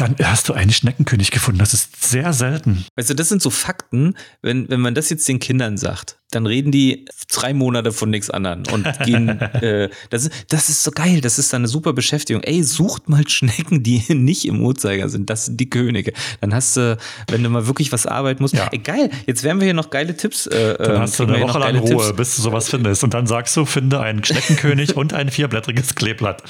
[0.00, 1.58] dann hast du einen Schneckenkönig gefunden.
[1.58, 2.84] Das ist sehr selten.
[2.96, 6.46] Weißt du, das sind so Fakten, wenn, wenn man das jetzt den Kindern sagt, dann
[6.46, 10.90] reden die drei Monate von nichts anderem und gehen, äh, das, ist, das ist so
[10.92, 12.42] geil, das ist dann eine super Beschäftigung.
[12.44, 16.12] Ey, sucht mal Schnecken, die nicht im Uhrzeiger sind, das sind die Könige.
[16.40, 16.96] Dann hast du,
[17.28, 18.68] wenn du mal wirklich was arbeiten musst, Ja.
[18.70, 20.46] ey, geil, jetzt werden wir hier noch geile Tipps.
[20.46, 22.16] Äh, Dann ähm, hast du eine Woche lang Ruhe, Tipps.
[22.16, 23.02] bis du sowas findest.
[23.04, 26.42] Und dann sagst du, finde einen Schneckenkönig und ein vierblättriges Kleeblatt.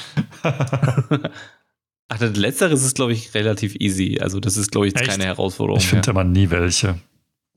[2.12, 4.18] Ach, das Letztere ist, glaube ich, relativ easy.
[4.20, 5.10] Also, das ist, glaube ich, jetzt Echt?
[5.12, 5.80] keine Herausforderung.
[5.80, 6.98] Ich finde immer nie welche.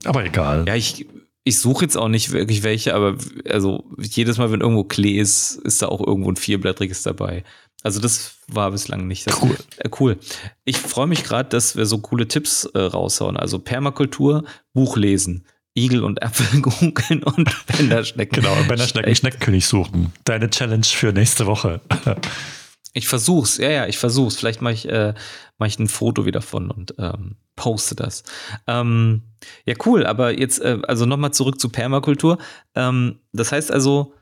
[0.06, 0.66] Aber egal.
[0.68, 1.08] Ja, ich,
[1.44, 3.18] ich suche jetzt auch nicht wirklich welche, aber
[3.50, 7.44] also jedes Mal, wenn irgendwo Klee ist, ist da auch irgendwo ein vierblättriges dabei.
[7.82, 9.28] Also das war bislang nicht.
[9.28, 9.58] Das, Cool.
[9.78, 10.18] Äh, cool.
[10.66, 13.38] Ich freue mich gerade, dass wir so coole Tipps äh, raushauen.
[13.38, 18.42] Also Permakultur, Buch lesen, Igel und Äpfel googeln und Bänderschnecken.
[18.42, 19.16] Genau, Bänderschnecken.
[19.16, 20.14] Schneckenkönig suchen.
[20.24, 21.82] Deine Challenge für nächste Woche.
[22.94, 24.36] Ich versuch's, ja, ja, ich versuch's.
[24.36, 25.14] Vielleicht mache ich, äh,
[25.58, 28.24] mach ich ein Foto wieder von und ähm, poste das.
[28.68, 29.24] Ähm,
[29.66, 32.38] ja, cool, aber jetzt, äh, also nochmal zurück zu Permakultur.
[32.76, 34.14] Ähm, das heißt also,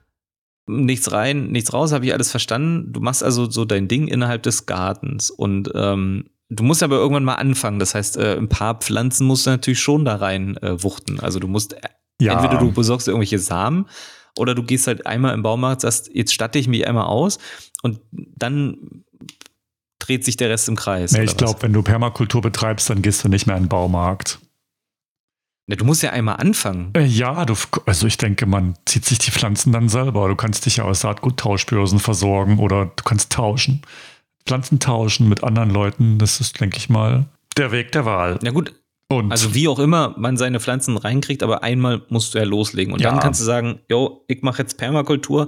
[0.68, 2.94] nichts rein, nichts raus, habe ich alles verstanden.
[2.94, 7.26] Du machst also so dein Ding innerhalb des Gartens und ähm, du musst aber irgendwann
[7.26, 7.80] mal anfangen.
[7.80, 11.20] Das heißt, äh, ein paar Pflanzen musst du natürlich schon da rein äh, wuchten.
[11.20, 11.76] Also du musst
[12.22, 12.34] Ja.
[12.34, 13.88] entweder du besorgst irgendwelche Samen
[14.38, 17.40] oder du gehst halt einmal im Baumarkt, sagst, jetzt statte ich mich einmal aus
[17.82, 19.04] und dann
[20.00, 21.12] dreht sich der Rest im Kreis.
[21.12, 24.40] Nee, ich glaube, wenn du Permakultur betreibst, dann gehst du nicht mehr in den Baumarkt.
[25.68, 26.92] Ja, du musst ja einmal anfangen.
[26.96, 30.28] Äh, Ja, du, also ich denke, man zieht sich die Pflanzen dann selber.
[30.28, 33.82] Du kannst dich ja aus Saatguttauschbörsen versorgen oder du kannst tauschen.
[34.46, 37.26] Pflanzen tauschen mit anderen Leuten, das ist, denke ich mal,
[37.58, 38.40] der Weg der Wahl.
[38.42, 38.74] Ja gut,
[39.12, 42.94] Und also wie auch immer man seine Pflanzen reinkriegt, aber einmal musst du ja loslegen.
[42.94, 43.12] Und Ja.
[43.12, 45.48] dann kannst du sagen, yo, ich mache jetzt Permakultur,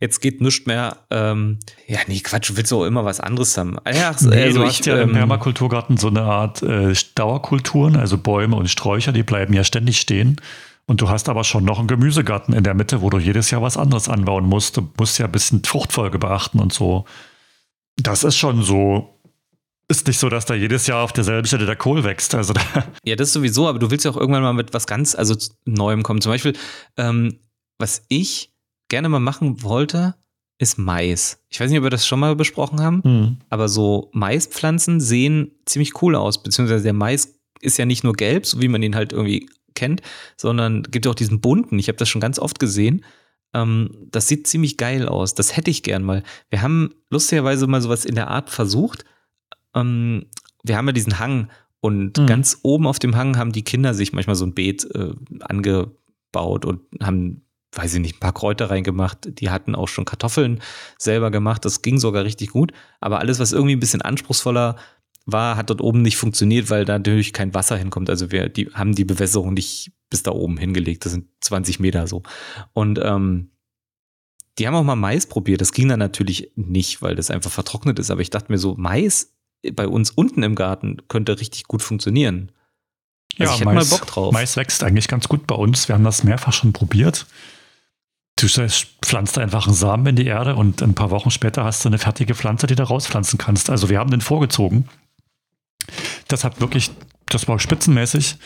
[0.00, 0.96] jetzt geht nichts mehr.
[1.10, 3.78] Ähm, ja, nee, Quatsch, du willst auch immer was anderes haben.
[3.84, 6.92] Ah Ja, nee, also du ich, hast ja im ähm, Permakulturgarten so eine Art äh,
[7.14, 10.40] Dauerkulturen, also Bäume und Sträucher, die bleiben ja ständig stehen.
[10.86, 13.62] Und du hast aber schon noch einen Gemüsegarten in der Mitte, wo du jedes Jahr
[13.62, 14.76] was anderes anbauen musst.
[14.76, 17.04] Du musst ja ein bisschen Fruchtfolge beachten und so.
[17.96, 19.18] Das ist schon so.
[19.92, 22.34] Ist nicht so, dass da jedes Jahr auf derselben Stelle der Kohl wächst.
[22.34, 22.62] Also da,
[23.04, 26.02] Ja, das sowieso, aber du willst ja auch irgendwann mal mit was ganz, also Neuem
[26.02, 26.22] kommen.
[26.22, 26.54] Zum Beispiel,
[26.96, 27.40] ähm,
[27.76, 28.54] was ich
[28.88, 30.14] gerne mal machen wollte,
[30.56, 31.44] ist Mais.
[31.50, 33.36] Ich weiß nicht, ob wir das schon mal besprochen haben, hm.
[33.50, 38.46] aber so Maispflanzen sehen ziemlich cool aus, beziehungsweise der Mais ist ja nicht nur gelb,
[38.46, 40.00] so wie man ihn halt irgendwie kennt,
[40.38, 41.78] sondern gibt auch diesen bunten.
[41.78, 43.04] Ich habe das schon ganz oft gesehen.
[43.52, 45.34] Ähm, das sieht ziemlich geil aus.
[45.34, 46.22] Das hätte ich gern mal.
[46.48, 49.04] Wir haben lustigerweise mal sowas in der Art versucht.
[49.74, 50.26] Ähm,
[50.62, 51.48] wir haben ja diesen Hang
[51.80, 52.26] und Mhm.
[52.26, 56.64] ganz oben auf dem Hang haben die Kinder sich manchmal so ein Beet äh, angebaut
[56.64, 57.42] und haben,
[57.74, 59.40] weiß ich nicht, ein paar Kräuter reingemacht.
[59.40, 60.60] Die hatten auch schon Kartoffeln
[60.98, 61.64] selber gemacht.
[61.64, 62.72] Das ging sogar richtig gut.
[63.00, 64.76] Aber alles, was irgendwie ein bisschen anspruchsvoller
[65.26, 68.10] war, hat dort oben nicht funktioniert, weil da natürlich kein Wasser hinkommt.
[68.10, 71.04] Also wir die, haben die Bewässerung nicht bis da oben hingelegt.
[71.04, 72.22] Das sind 20 Meter so.
[72.74, 73.50] Und ähm,
[74.58, 75.60] die haben auch mal Mais probiert.
[75.60, 78.10] Das ging dann natürlich nicht, weil das einfach vertrocknet ist.
[78.10, 79.32] Aber ich dachte mir so, Mais
[79.70, 82.52] bei uns unten im Garten könnte richtig gut funktionieren.
[83.38, 84.32] Also ich hätte mal Bock drauf.
[84.32, 85.88] Mais wächst eigentlich ganz gut bei uns.
[85.88, 87.26] Wir haben das mehrfach schon probiert.
[88.36, 91.88] Du pflanzt einfach einen Samen in die Erde und ein paar Wochen später hast du
[91.88, 93.70] eine fertige Pflanze, die du rauspflanzen kannst.
[93.70, 94.88] Also wir haben den vorgezogen.
[96.28, 96.90] Das hat wirklich,
[97.26, 98.36] das war spitzenmäßig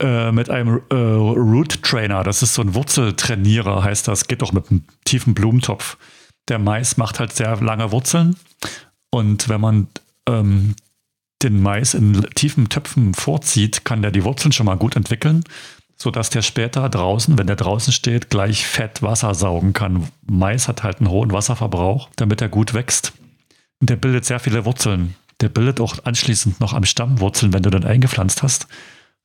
[0.00, 2.24] äh, mit einem äh, Root Trainer.
[2.24, 4.26] Das ist so ein Wurzeltrainierer, heißt das.
[4.26, 5.98] Geht doch mit einem tiefen Blumentopf.
[6.48, 8.36] Der Mais macht halt sehr lange Wurzeln.
[9.10, 9.88] Und wenn man
[10.28, 10.74] ähm,
[11.42, 15.44] den Mais in tiefen Töpfen vorzieht, kann der die Wurzeln schon mal gut entwickeln,
[15.96, 20.08] sodass der später draußen, wenn der draußen steht, gleich Fett Wasser saugen kann.
[20.26, 23.12] Mais hat halt einen hohen Wasserverbrauch, damit er gut wächst.
[23.80, 25.16] Und der bildet sehr viele Wurzeln.
[25.40, 28.68] Der bildet auch anschließend noch am Stamm Wurzeln, wenn du den eingepflanzt hast.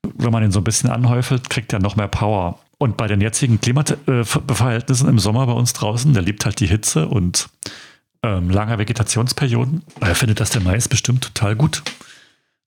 [0.04, 2.60] Wenn man ihn so ein bisschen anhäufelt, kriegt er noch mehr Power.
[2.80, 7.08] Und bei den jetzigen Klimaverhältnissen im Sommer bei uns draußen, der liebt halt die Hitze
[7.08, 7.50] und
[8.24, 9.84] ähm, langer Vegetationsperioden.
[10.00, 11.84] Er findet das der Mais bestimmt total gut.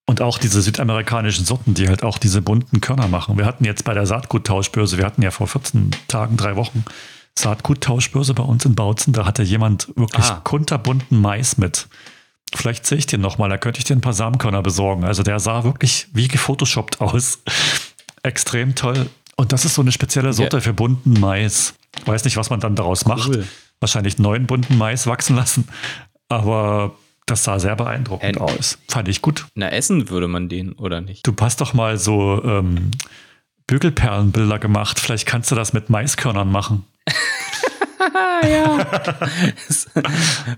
[0.06, 3.38] Und auch diese südamerikanischen Sorten, die halt auch diese bunten Körner machen.
[3.38, 6.84] Wir hatten jetzt bei der Saatguttauschbörse, wir hatten ja vor 14 Tagen, drei Wochen
[7.38, 9.12] Saatguttauschbörse bei uns in Bautzen.
[9.12, 10.40] Da hatte jemand wirklich ah.
[10.42, 11.88] kunterbunten Mais mit.
[12.54, 15.04] Vielleicht sehe ich den nochmal, da könnte ich dir ein paar Samenkörner besorgen.
[15.04, 17.38] Also der sah wirklich wie gefotoshoppt aus.
[18.22, 19.08] Extrem toll.
[19.36, 20.60] Und das ist so eine spezielle Sorte ja.
[20.60, 21.74] für bunten Mais.
[22.04, 23.46] Weiß nicht, was man dann daraus cool.
[23.80, 25.68] Wahrscheinlich neuen bunten Mais wachsen lassen.
[26.28, 26.94] Aber
[27.26, 28.78] das sah sehr beeindruckend Ä aus.
[28.88, 29.46] Fand ich gut.
[29.54, 31.26] Na, essen würde man den, oder nicht?
[31.26, 32.90] Du hast doch mal so ähm,
[33.66, 34.98] Bügelperlenbilder gemacht.
[34.98, 36.84] Vielleicht kannst du das mit Maiskörnern machen.
[38.50, 38.86] ja.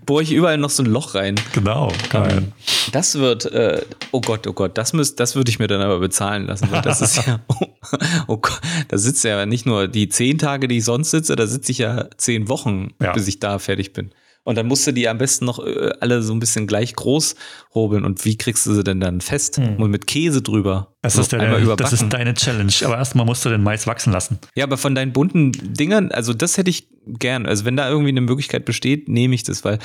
[0.06, 1.36] Bohre ich überall noch so ein Loch rein.
[1.52, 2.38] Genau, geil.
[2.38, 2.52] Ähm,
[2.92, 3.82] das wird, äh,
[4.12, 6.70] oh Gott, oh Gott, das, müsst, das würde ich mir dann aber bezahlen lassen.
[6.70, 7.40] Weil das ist ja,
[8.26, 11.46] oh, Gott, da sitzt ja nicht nur die zehn Tage, die ich sonst sitze, da
[11.46, 13.12] sitze ich ja zehn Wochen, ja.
[13.12, 14.10] bis ich da fertig bin.
[14.44, 17.36] Und dann musst du die am besten noch äh, alle so ein bisschen gleich groß
[17.74, 18.04] hobeln.
[18.04, 19.58] Und wie kriegst du sie denn dann fest?
[19.58, 19.76] Hm.
[19.76, 20.94] Und mit Käse drüber.
[21.00, 22.72] Das, ist, der, das ist deine Challenge.
[22.84, 24.38] Aber erstmal musst du den Mais wachsen lassen.
[24.56, 27.46] Ja, aber von deinen bunten Dingern, also das hätte ich gern.
[27.46, 29.78] Also wenn da irgendwie eine Möglichkeit besteht, nehme ich das, weil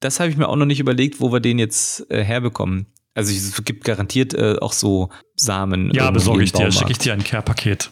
[0.00, 2.86] das habe ich mir auch noch nicht überlegt, wo wir den jetzt äh, herbekommen.
[3.14, 5.92] Also es gibt garantiert äh, auch so Samen.
[5.92, 7.90] Ja, besorge ich dir, schicke ich dir ein Care-Paket.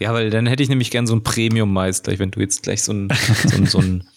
[0.00, 2.82] Ja, weil dann hätte ich nämlich gern so ein Premium-Mais, gleich wenn du jetzt gleich
[2.82, 3.08] so ein,
[3.46, 4.08] so ein, so ein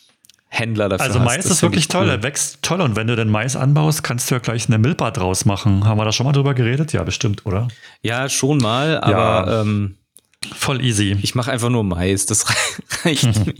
[0.49, 2.11] Händler dafür Also Mais ist wirklich toll, cool.
[2.11, 5.11] er wächst toll und wenn du den Mais anbaust, kannst du ja gleich eine Milpa
[5.11, 5.85] draus machen.
[5.85, 6.93] Haben wir da schon mal drüber geredet?
[6.93, 7.67] Ja, bestimmt, oder?
[8.01, 9.61] Ja, schon mal, aber ja.
[9.61, 9.97] ähm,
[10.55, 11.17] voll easy.
[11.21, 12.45] Ich mache einfach nur Mais, das
[13.05, 13.53] reicht mir.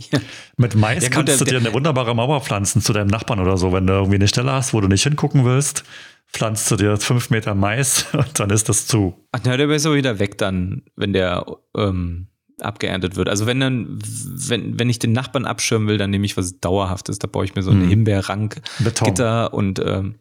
[0.56, 3.72] Mit Mais ja, kannst du dir eine wunderbare Mauer pflanzen zu deinem Nachbarn oder so,
[3.72, 5.84] wenn du irgendwie eine Stelle hast, wo du nicht hingucken willst
[6.32, 9.14] pflanzt du dir fünf Meter Mais und dann ist das zu.
[9.32, 11.44] Ach, na, der ist aber wieder weg dann, wenn der
[11.76, 12.28] ähm,
[12.60, 13.28] abgeerntet wird.
[13.28, 17.18] Also wenn dann, wenn, wenn ich den Nachbarn abschirmen will, dann nehme ich was Dauerhaftes.
[17.18, 17.88] Da baue ich mir so eine hm.
[17.88, 19.06] Himbeerrank, Beton.
[19.06, 20.16] Gitter und ähm,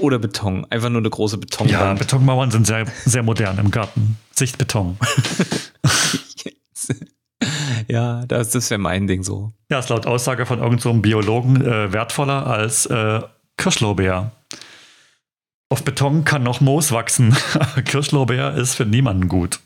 [0.00, 0.66] oder Beton.
[0.70, 1.72] Einfach nur eine große Betonwand.
[1.72, 4.16] Ja, Betonmauern sind sehr, sehr modern im Garten.
[4.32, 4.96] Sichtbeton.
[7.88, 9.52] ja, das, das wäre mein Ding so.
[9.70, 13.20] Ja, ist laut Aussage von irgendeinem so Biologen äh, wertvoller als äh,
[13.56, 14.32] Kirschlorbeer.
[15.68, 17.36] Auf Beton kann noch Moos wachsen.
[17.84, 19.60] Kirschlorbeer ist für niemanden gut.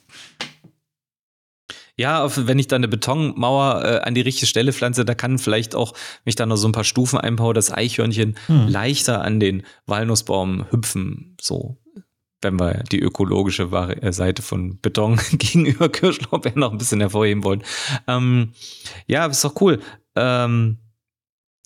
[1.97, 5.75] Ja, wenn ich da eine Betonmauer äh, an die richtige Stelle pflanze, da kann vielleicht
[5.75, 8.69] auch, wenn ich da noch so ein paar Stufen einbaue, das Eichhörnchen hm.
[8.69, 11.37] leichter an den Walnussbaum hüpfen.
[11.41, 11.77] So,
[12.41, 17.65] wenn wir die ökologische äh, Seite von Beton gegenüber Kirschlorbeeren noch ein bisschen hervorheben wollen.
[18.07, 18.53] Ähm,
[19.09, 19.81] ja, ist doch cool.
[20.15, 20.79] Ähm,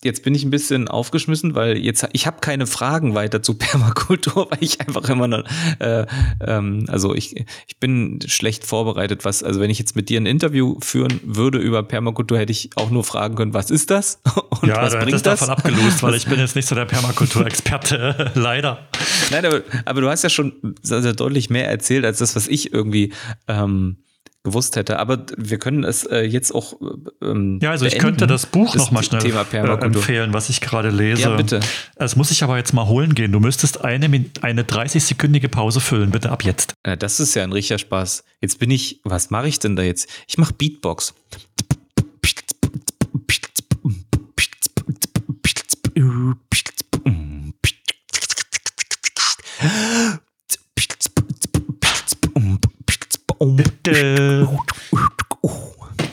[0.03, 4.49] jetzt bin ich ein bisschen aufgeschmissen, weil jetzt ich habe keine Fragen weiter zu Permakultur,
[4.49, 5.43] weil ich einfach immer noch,
[5.79, 6.05] äh,
[6.45, 10.25] ähm, also ich, ich bin schlecht vorbereitet, was, also wenn ich jetzt mit dir ein
[10.25, 14.21] Interview führen würde über Permakultur, hätte ich auch nur fragen können, was ist das?
[14.61, 15.23] Und ja, was bringt das?
[15.23, 18.87] davon abgelost, weil ich bin jetzt nicht so der Permakulturexperte, leider.
[19.31, 22.47] Nein, aber, aber du hast ja schon sehr, sehr deutlich mehr erzählt als das, was
[22.47, 23.13] ich irgendwie
[23.47, 23.97] ähm,
[24.43, 24.99] gewusst hätte.
[24.99, 26.75] Aber wir können es äh, jetzt auch.
[27.21, 31.23] Ähm, ja, also ich könnte das Buch nochmal schnell äh, empfehlen, was ich gerade lese.
[31.23, 31.61] Ja, bitte.
[31.95, 33.31] Es muss ich aber jetzt mal holen gehen.
[33.31, 34.05] Du müsstest eine,
[34.41, 36.73] eine 30-sekündige Pause füllen, bitte ab jetzt.
[36.85, 38.23] Ja, das ist ja ein richtiger Spaß.
[38.41, 38.99] Jetzt bin ich.
[39.03, 40.09] Was mache ich denn da jetzt?
[40.27, 41.13] Ich mache Beatbox.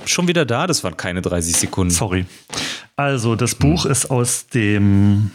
[0.06, 0.66] Schon wieder da?
[0.66, 1.90] Das waren keine 30 Sekunden.
[1.90, 2.26] Sorry.
[2.96, 5.30] Also, das Buch ist aus dem.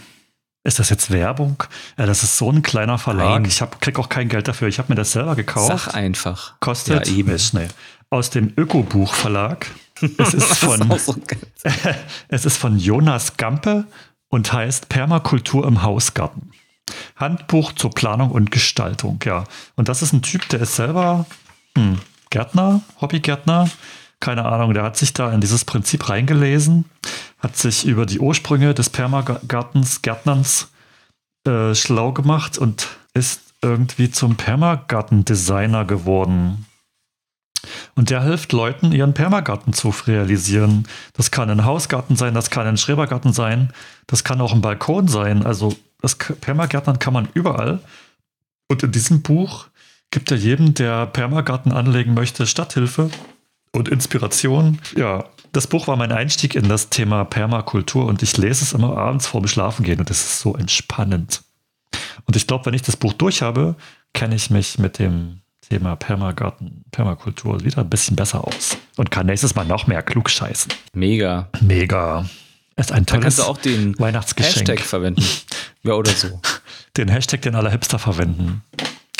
[0.63, 1.63] Ist das jetzt Werbung?
[1.97, 3.41] Ja, das ist so ein kleiner Verlag.
[3.41, 3.45] Nein.
[3.45, 4.67] Ich hab, krieg auch kein Geld dafür.
[4.67, 5.85] Ich habe mir das selber gekauft.
[5.85, 6.59] Sag einfach.
[6.59, 7.07] Kostet.
[7.07, 7.29] Ja, eben.
[7.29, 7.67] Ist, nee,
[8.09, 9.67] aus dem Ökobuch Verlag.
[10.17, 10.91] Es ist von.
[10.91, 11.15] ist so
[12.27, 13.85] es ist von Jonas Gampe
[14.29, 16.51] und heißt Permakultur im Hausgarten.
[17.15, 19.45] Handbuch zur Planung und Gestaltung, ja.
[19.75, 21.25] Und das ist ein Typ, der ist selber
[21.75, 23.69] hm, Gärtner, Hobbygärtner,
[24.19, 26.85] keine Ahnung, der hat sich da in dieses Prinzip reingelesen,
[27.39, 30.69] hat sich über die Ursprünge des Permagartens, Gärtnerns
[31.45, 36.65] äh, schlau gemacht und ist irgendwie zum Permagartendesigner geworden.
[37.95, 40.87] Und der hilft Leuten, ihren Permagarten zu realisieren.
[41.13, 43.71] Das kann ein Hausgarten sein, das kann ein Schrebergarten sein,
[44.07, 45.45] das kann auch ein Balkon sein.
[45.45, 47.79] Also das Permagärtnern kann man überall.
[48.67, 49.67] Und in diesem Buch
[50.15, 53.09] gibt er jedem, der Permagarten anlegen möchte, Stadthilfe
[53.73, 54.79] und Inspiration.
[54.95, 58.95] Ja, das Buch war mein Einstieg in das Thema Permakultur und ich lese es immer
[58.95, 61.43] abends vor dem Schlafengehen und es ist so entspannend.
[62.23, 63.75] Und ich glaube, wenn ich das Buch durch habe,
[64.13, 69.25] kenne ich mich mit dem Thema Permagarten, Permakultur wieder ein bisschen besser aus und kann
[69.25, 70.71] nächstes Mal noch mehr klug scheißen.
[70.93, 71.49] Mega.
[71.59, 72.25] Mega.
[72.77, 74.69] Ist ein Da kannst tolles du auch den Weihnachtsgeschenk.
[74.69, 75.25] Hashtag verwenden.
[75.83, 76.39] Ja, oder so.
[76.95, 78.63] Den Hashtag, den alle Hipster verwenden.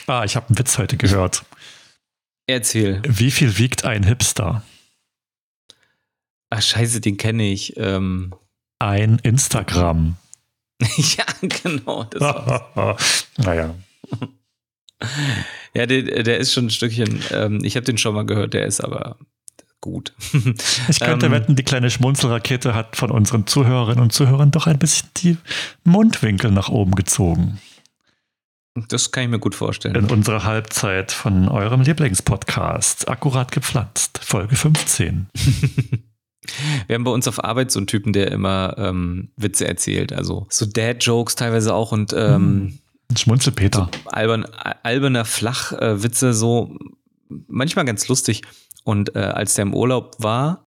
[0.08, 1.44] Ah, ich habe einen Witz heute gehört.
[2.48, 3.02] Erzähl.
[3.08, 4.64] Wie viel wiegt ein Hipster?
[6.52, 7.76] Ach, scheiße, den kenne ich.
[7.78, 8.34] Ähm,
[8.80, 10.18] Ein Instagram.
[11.18, 12.08] ja, genau.
[13.38, 13.74] Naja.
[15.74, 18.66] Ja, der, der ist schon ein Stückchen, ähm, ich habe den schon mal gehört, der
[18.66, 19.18] ist aber
[19.82, 20.14] gut.
[20.90, 24.80] Ich könnte Ähm, wetten, die kleine Schmunzelrakete hat von unseren Zuhörerinnen und Zuhörern doch ein
[24.80, 25.38] bisschen die
[25.84, 27.60] Mundwinkel nach oben gezogen.
[28.76, 29.96] Das kann ich mir gut vorstellen.
[29.96, 33.08] In unserer Halbzeit von eurem Lieblingspodcast.
[33.08, 34.20] Akkurat gepflanzt.
[34.22, 35.28] Folge 15.
[36.88, 40.46] Wir haben bei uns auf Arbeit so einen Typen, der immer ähm, Witze erzählt, also
[40.50, 42.78] so Dad-Jokes teilweise auch und ähm,
[43.18, 43.90] Schmunzelpeter.
[44.06, 44.46] albern,
[44.84, 46.78] alberner Flachwitze, so
[47.48, 48.44] manchmal ganz lustig.
[48.84, 50.65] Und äh, als der im Urlaub war,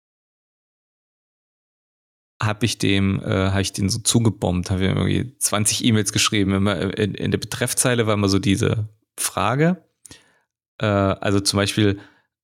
[2.43, 6.53] habe ich dem, äh, habe ich den so zugebombt, habe ihm irgendwie 20 E-Mails geschrieben.
[6.55, 9.83] Immer in, in der Betreffzeile war immer so diese Frage.
[10.81, 11.99] Äh, also zum Beispiel,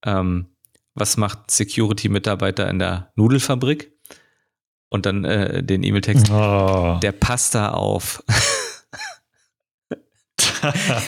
[0.05, 0.47] ähm,
[0.95, 3.91] was macht Security-Mitarbeiter in der Nudelfabrik?
[4.89, 6.99] Und dann äh, den E-Mail-Text, Oh.
[7.01, 8.23] der passt da auf.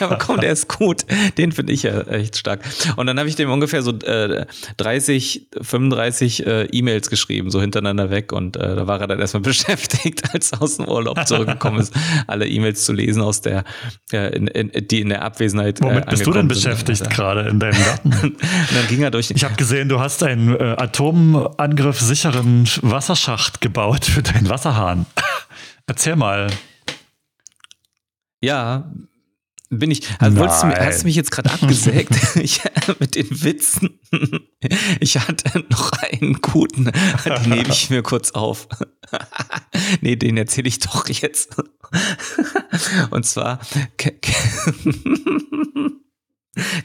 [0.06, 1.04] aber komm, der ist gut.
[1.36, 2.60] Den finde ich ja echt stark.
[2.96, 8.10] Und dann habe ich dem ungefähr so äh, 30, 35 äh, E-Mails geschrieben, so hintereinander
[8.10, 8.32] weg.
[8.32, 11.94] Und äh, da war er dann erstmal beschäftigt, als er aus dem Urlaub zurückgekommen ist,
[12.26, 13.64] alle E-Mails zu lesen, aus der,
[14.12, 15.80] äh, in, in, die in der Abwesenheit.
[15.82, 16.70] Womit äh, bist du denn angekommen sind.
[16.70, 18.08] beschäftigt Also, gerade in deinem Garten?
[18.22, 18.36] Und
[18.74, 19.30] dann ging er durch.
[19.30, 25.06] Ich habe gesehen, du hast einen äh, Atomangriff sicheren Wasserschacht gebaut für deinen Wasserhahn.
[25.86, 26.48] Erzähl mal.
[28.40, 28.90] Ja,
[29.70, 30.02] bin ich.
[30.18, 32.60] Also wolltest du, hast du mich jetzt gerade abgesägt ich,
[32.98, 33.98] mit den Witzen?
[35.00, 36.84] Ich hatte noch einen guten,
[37.24, 38.66] den nehme ich mir kurz auf.
[40.00, 41.56] Nee, den erzähle ich doch jetzt.
[43.10, 43.60] Und zwar
[43.96, 44.32] ke- ke-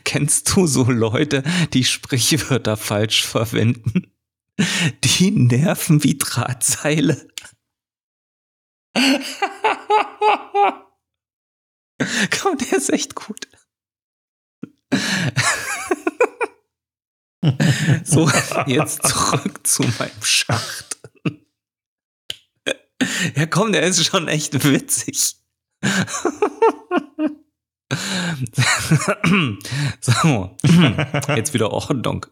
[0.04, 1.43] kennst du so Leute,
[1.74, 4.12] die Sprichwörter falsch verwenden?
[5.04, 7.28] Die nerven wie Drahtseile.
[12.41, 13.47] Komm, der ist echt gut.
[18.03, 18.29] so,
[18.67, 20.99] jetzt zurück zu meinem Schacht.
[23.35, 25.37] ja, komm, der ist schon echt witzig.
[29.99, 30.55] so,
[31.35, 32.25] jetzt wieder Ordnung.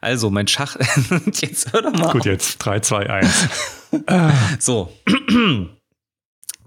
[0.00, 0.78] Also, mein Schacht.
[1.40, 2.26] jetzt hör doch mal Gut, auf.
[2.26, 3.48] jetzt 3, 2, 1.
[4.58, 4.92] So.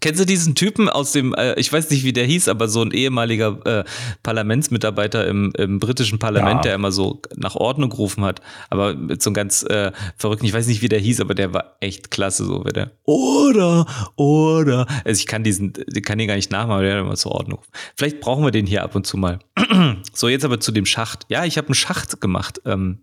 [0.02, 2.82] Kennst du diesen Typen aus dem, äh, ich weiß nicht, wie der hieß, aber so
[2.82, 3.84] ein ehemaliger äh,
[4.24, 6.62] Parlamentsmitarbeiter im, im britischen Parlament, Ja.
[6.62, 10.54] der immer so nach Ordnung gerufen hat, aber mit so einem ganz äh, verrückten, ich
[10.54, 12.92] weiß nicht, wie der hieß, aber der war echt klasse, so wie der.
[13.04, 13.86] Oder,
[14.16, 14.88] oder.
[15.06, 17.32] Also ich kann diesen, ich kann den gar nicht nachmachen, aber der hat immer zur
[17.34, 17.60] Ordnung.
[17.96, 19.40] Vielleicht brauchen wir den hier ab und zu mal.
[20.14, 21.26] so, jetzt aber zu dem Schacht.
[21.30, 22.62] Ja, ich habe einen Schacht gemacht.
[22.66, 23.00] Ähm,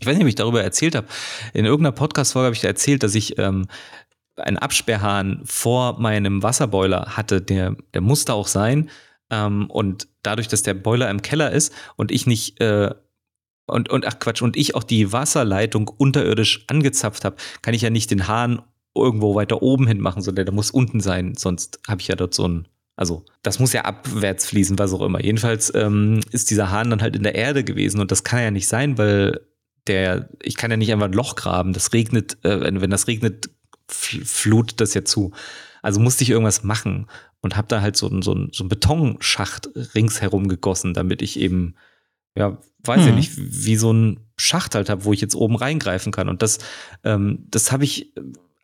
[0.00, 1.06] ich weiß nicht, ob ich darüber erzählt habe.
[1.54, 3.66] In irgendeiner Podcast-Folge habe ich da erzählt, dass ich ähm,
[4.36, 7.40] einen Absperrhahn vor meinem Wasserboiler hatte.
[7.40, 8.90] Der, der musste auch sein.
[9.30, 12.94] Ähm, und dadurch, dass der Boiler im Keller ist und ich nicht äh,
[13.66, 17.90] und, und ach Quatsch, und ich auch die Wasserleitung unterirdisch angezapft habe, kann ich ja
[17.90, 18.62] nicht den Hahn
[18.94, 21.34] irgendwo weiter oben hin machen, sondern der muss unten sein.
[21.36, 25.02] Sonst habe ich ja dort so ein, also das muss ja abwärts fließen, was auch
[25.02, 25.22] immer.
[25.22, 28.50] Jedenfalls ähm, ist dieser Hahn dann halt in der Erde gewesen und das kann ja
[28.50, 29.40] nicht sein, weil
[29.86, 31.72] der, ich kann ja nicht einfach ein Loch graben.
[31.72, 33.50] Das regnet, äh, wenn, wenn das regnet,
[33.90, 35.32] fl- flutet das ja zu.
[35.82, 37.06] Also musste ich irgendwas machen
[37.40, 41.74] und habe da halt so, einen- so, so einen Betonschacht ringsherum gegossen, damit ich eben,
[42.36, 43.16] ja, weiß ich Mhm.
[43.16, 46.28] nicht, wie so ein Schacht halt habe, wo ich jetzt oben reingreifen kann.
[46.28, 46.58] Und das,
[47.04, 48.12] ähm, das habe ich,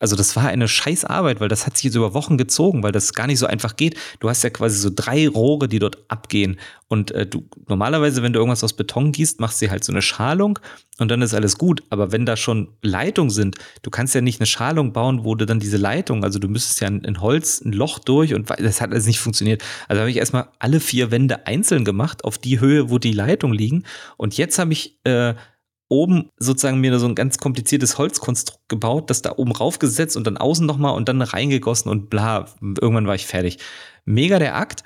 [0.02, 2.90] also das war eine scheiß Arbeit, weil das hat sich jetzt über Wochen gezogen, weil
[2.90, 3.96] das gar nicht so einfach geht.
[4.18, 6.58] Du hast ja quasi so drei Rohre, die dort abgehen.
[6.88, 10.02] Und äh, du normalerweise, wenn du irgendwas aus Beton gießt, machst du halt so eine
[10.02, 10.58] Schalung
[10.98, 11.84] und dann ist alles gut.
[11.88, 15.46] Aber wenn da schon Leitungen sind, du kannst ja nicht eine Schalung bauen, wo du
[15.46, 18.80] dann diese Leitung, also du müsstest ja in, in Holz ein Loch durch und das
[18.80, 19.62] hat alles nicht funktioniert.
[19.86, 23.56] Also habe ich erstmal alle vier Wände einzeln gemacht, auf die Höhe, wo die Leitungen
[23.56, 23.84] liegen.
[24.16, 25.34] Und jetzt habe ich äh,
[25.92, 30.38] oben sozusagen mir so ein ganz kompliziertes Holzkonstrukt gebaut, das da oben raufgesetzt und dann
[30.38, 32.46] außen nochmal und dann reingegossen und bla.
[32.80, 33.58] Irgendwann war ich fertig.
[34.06, 34.84] Mega der Akt,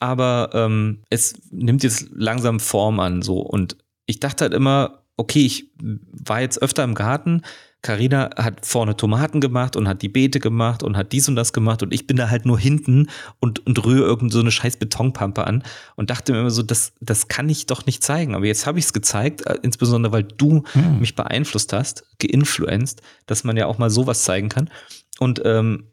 [0.00, 3.76] aber ähm, es nimmt jetzt langsam Form an so und
[4.06, 7.42] ich dachte halt immer, okay, ich war jetzt öfter im Garten,
[7.84, 11.52] Carina hat vorne Tomaten gemacht und hat die Beete gemacht und hat dies und das
[11.52, 13.10] gemacht und ich bin da halt nur hinten
[13.40, 15.62] und, und rühre irgend so eine scheiß Betonpampe an
[15.94, 18.34] und dachte mir immer so, das, das kann ich doch nicht zeigen.
[18.34, 21.00] Aber jetzt habe ich es gezeigt, äh, insbesondere weil du hm.
[21.00, 24.70] mich beeinflusst hast, geinfluenced, dass man ja auch mal sowas zeigen kann.
[25.18, 25.90] Und ähm,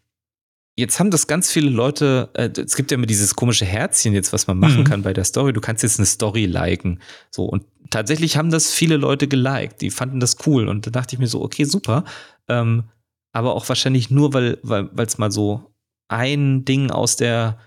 [0.77, 4.31] jetzt haben das ganz viele Leute, äh, es gibt ja immer dieses komische Herzchen jetzt,
[4.31, 4.85] was man machen mhm.
[4.85, 5.51] kann bei der Story.
[5.51, 7.01] Du kannst jetzt eine Story liken.
[7.31, 9.81] So, und tatsächlich haben das viele Leute geliked.
[9.81, 10.67] Die fanden das cool.
[10.67, 12.03] Und da dachte ich mir so, okay, super.
[12.47, 12.85] Ähm,
[13.31, 15.71] aber auch wahrscheinlich nur, weil weil es mal so
[16.09, 17.57] ein Ding aus der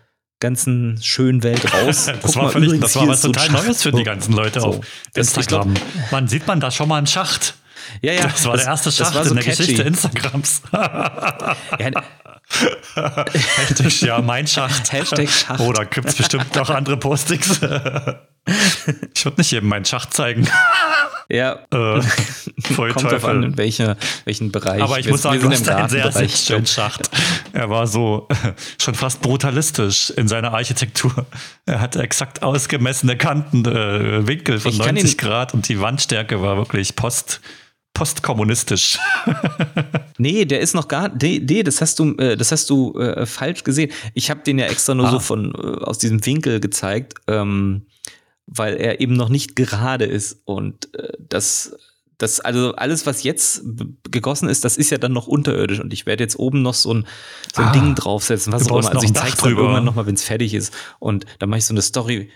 [0.41, 2.07] ganzen schönen Welt raus.
[2.07, 4.67] das Guck war, völlig, das war was total Neues für die ganzen Leute so.
[4.67, 4.81] auf
[5.15, 5.75] Instagram.
[5.75, 7.55] Glaub, man sieht man da schon mal einen Schacht.
[8.03, 8.23] Ja, ja.
[8.25, 9.63] Das war das, der erste Schacht so in der catchy.
[9.63, 10.63] Geschichte Instagrams.
[10.73, 11.91] ja,
[12.95, 14.93] Hashtag ja, mein Schacht.
[14.93, 15.61] Hashtag Schacht.
[15.61, 17.61] Oder oh, gibt es bestimmt noch andere Postings.
[19.15, 20.47] ich würde nicht jedem meinen Schacht zeigen.
[21.29, 21.61] Ja.
[21.71, 22.03] Äh,
[22.75, 24.83] voll Kommt drauf an, in welche, welchen Bereich.
[24.83, 27.11] Aber ich wir, muss sagen, du hast einen sehr, sehr schönen Schacht.
[27.53, 28.29] Er war so
[28.81, 31.27] schon fast brutalistisch in seiner Architektur.
[31.67, 36.95] Er hatte exakt ausgemessene Kanten, äh, Winkel von 90 Grad und die Wandstärke war wirklich
[36.95, 37.41] post
[37.95, 38.99] postkommunistisch.
[40.19, 43.25] nee, der ist noch gar nee, nee das hast du äh, das hast du äh,
[43.25, 43.93] falsch gesehen.
[44.13, 45.13] Ich habe den ja extra nur ah.
[45.13, 47.87] so von äh, aus diesem Winkel gezeigt, ähm,
[48.47, 51.77] weil er eben noch nicht gerade ist und äh, das
[52.19, 53.63] das also alles was jetzt
[54.11, 56.93] gegossen ist, das ist ja dann noch unterirdisch und ich werde jetzt oben noch so
[56.93, 57.07] ein
[57.55, 58.95] so ein ah, Ding draufsetzen, was auch immer.
[58.95, 61.59] Also ich zeige es dann irgendwann noch mal, wenn es fertig ist und dann mache
[61.59, 62.31] ich so eine Story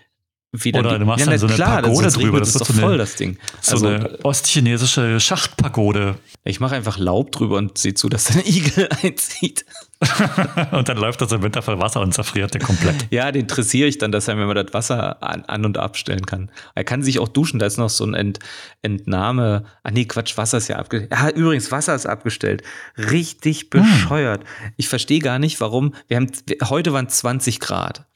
[0.53, 2.39] wieder Oder du machst ja, dann so eine klar, Pagode das drüber.
[2.39, 3.37] Das ist doch so voll, eine, das Ding.
[3.61, 6.15] So also, eine ostchinesische Schachtpagode.
[6.45, 9.67] Ich mache einfach Laub drüber und sehe zu, dass der Igel einzieht.
[10.71, 13.09] und dann läuft das im Winter voll Wasser und zerfriert der komplett.
[13.11, 16.25] ja, den dressiere ich dann, dass er mir mal das Wasser an, an, und abstellen
[16.25, 16.51] kann.
[16.75, 18.39] Er kann sich auch duschen, da ist noch so ein Ent,
[18.81, 19.65] Entnahme.
[19.83, 21.13] Ah nee, Quatsch, Wasser ist ja abgestellt.
[21.13, 22.63] Ja, übrigens, Wasser ist abgestellt.
[22.97, 23.83] Richtig hm.
[23.83, 24.43] bescheuert.
[24.43, 24.73] Hm.
[24.77, 25.95] Ich verstehe gar nicht, warum.
[26.07, 26.31] Wir haben,
[26.63, 28.07] heute waren 20 Grad.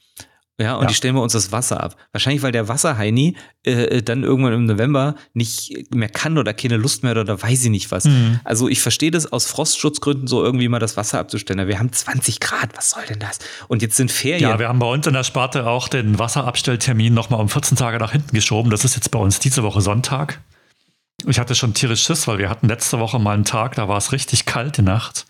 [0.59, 0.87] Ja, und ja.
[0.89, 1.95] die stellen wir uns das Wasser ab.
[2.11, 7.01] Wahrscheinlich, weil der Wasserheini äh, dann irgendwann im November nicht mehr kann oder keine Lust
[7.01, 8.05] mehr oder weiß ich nicht was.
[8.05, 8.39] Mhm.
[8.43, 11.67] Also ich verstehe das aus Frostschutzgründen so irgendwie mal das Wasser abzustellen.
[11.67, 13.39] Wir haben 20 Grad, was soll denn das?
[13.67, 14.41] Und jetzt sind Ferien.
[14.41, 17.97] Ja, wir haben bei uns in der Sparte auch den Wasserabstelltermin nochmal um 14 Tage
[17.97, 18.69] nach hinten geschoben.
[18.69, 20.39] Das ist jetzt bei uns diese Woche Sonntag.
[21.25, 23.97] Ich hatte schon tierisch Schiss, weil wir hatten letzte Woche mal einen Tag, da war
[23.97, 25.25] es richtig kalt die Nacht.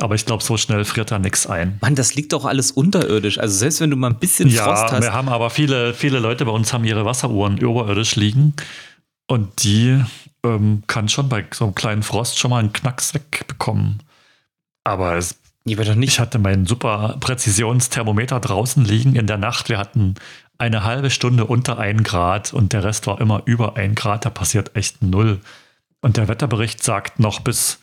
[0.00, 1.78] Aber ich glaube, so schnell friert da nichts ein.
[1.80, 3.38] Mann, das liegt doch alles unterirdisch.
[3.38, 5.02] Also selbst wenn du mal ein bisschen ja, Frost hast.
[5.02, 8.54] Wir haben aber viele, viele Leute bei uns haben ihre Wasseruhren überirdisch liegen.
[9.28, 10.02] Und die
[10.44, 14.02] ähm, kann schon bei so einem kleinen Frost schon mal einen Knacks wegbekommen.
[14.82, 19.68] Aber es, ich, ich hatte meinen super Präzisionsthermometer draußen liegen in der Nacht.
[19.68, 20.16] Wir hatten
[20.58, 24.24] eine halbe Stunde unter 1 Grad und der Rest war immer über 1 Grad.
[24.24, 25.40] Da passiert echt null.
[26.00, 27.78] Und der Wetterbericht sagt noch bis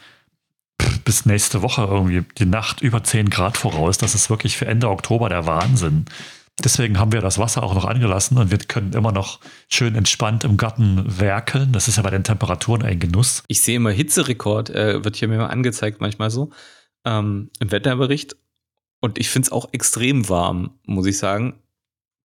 [1.06, 3.98] bis nächste Woche irgendwie die Nacht über 10 Grad voraus.
[3.98, 6.06] Das ist wirklich für Ende Oktober der Wahnsinn.
[6.64, 10.44] Deswegen haben wir das Wasser auch noch angelassen und wir können immer noch schön entspannt
[10.44, 11.72] im Garten werkeln.
[11.72, 13.44] Das ist ja bei den Temperaturen ein Genuss.
[13.48, 16.52] Ich sehe immer Hitzerekord, äh, wird hier mir mal angezeigt manchmal so
[17.06, 18.36] ähm, im Wetterbericht.
[19.00, 21.56] Und ich finde es auch extrem warm, muss ich sagen.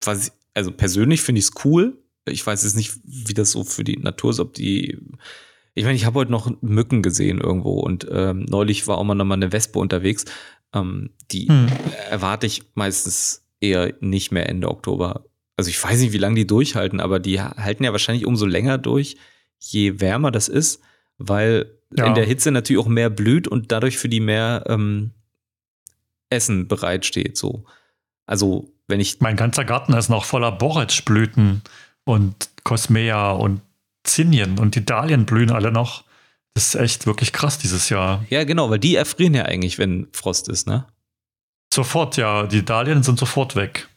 [0.05, 1.99] Was also persönlich finde ich es cool.
[2.27, 4.99] Ich weiß jetzt nicht, wie das so für die Natur ist, ob die
[5.77, 9.15] ich meine, ich habe heute noch Mücken gesehen irgendwo und ähm, neulich war auch mal
[9.15, 10.25] noch mal eine Wespe unterwegs.
[10.75, 11.69] Ähm, die hm.
[12.11, 15.27] erwarte ich meistens eher nicht mehr Ende Oktober.
[15.59, 18.79] Also ich weiß nicht, wie lange die durchhalten, aber die halten ja wahrscheinlich umso länger
[18.79, 19.19] durch,
[19.59, 20.81] je wärmer das ist,
[21.19, 22.07] weil ja.
[22.07, 25.11] in der Hitze natürlich auch mehr blüht und dadurch für die mehr ähm,
[26.31, 27.37] Essen bereitsteht.
[27.37, 27.67] So.
[28.25, 29.21] Also wenn ich.
[29.21, 31.61] Mein ganzer Garten ist noch voller Borretschblüten
[32.05, 33.61] und Cosmea und
[34.07, 36.05] Zinien und die Dahlien blühen alle noch.
[36.55, 38.25] Das ist echt wirklich krass dieses Jahr.
[38.31, 40.87] Ja, genau, weil die erfrieren ja eigentlich, wenn Frost ist, ne?
[41.73, 42.47] Sofort, ja.
[42.47, 43.89] Die Dahlien sind sofort weg.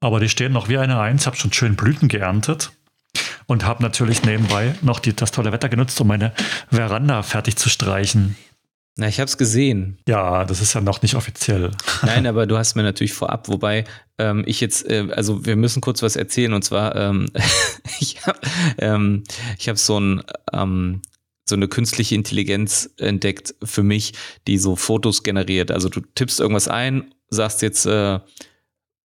[0.00, 1.26] Aber die stehen noch wie eine Eins.
[1.26, 2.72] Habe schon schön Blüten geerntet
[3.46, 6.32] und habe natürlich nebenbei noch die, das tolle Wetter genutzt, um meine
[6.70, 8.36] Veranda fertig zu streichen.
[8.96, 9.98] Na, ich habe es gesehen.
[10.06, 11.72] Ja, das ist ja noch nicht offiziell.
[12.02, 13.84] Nein, aber du hast mir natürlich vorab, wobei
[14.18, 17.26] ähm, ich jetzt, äh, also wir müssen kurz was erzählen und zwar, ähm,
[18.00, 18.38] ich habe
[18.78, 19.24] ähm,
[19.58, 20.22] ich hab so ein
[20.52, 21.02] ähm,
[21.46, 24.14] so eine künstliche Intelligenz entdeckt für mich,
[24.46, 25.70] die so Fotos generiert.
[25.70, 28.20] Also du tippst irgendwas ein, sagst jetzt äh,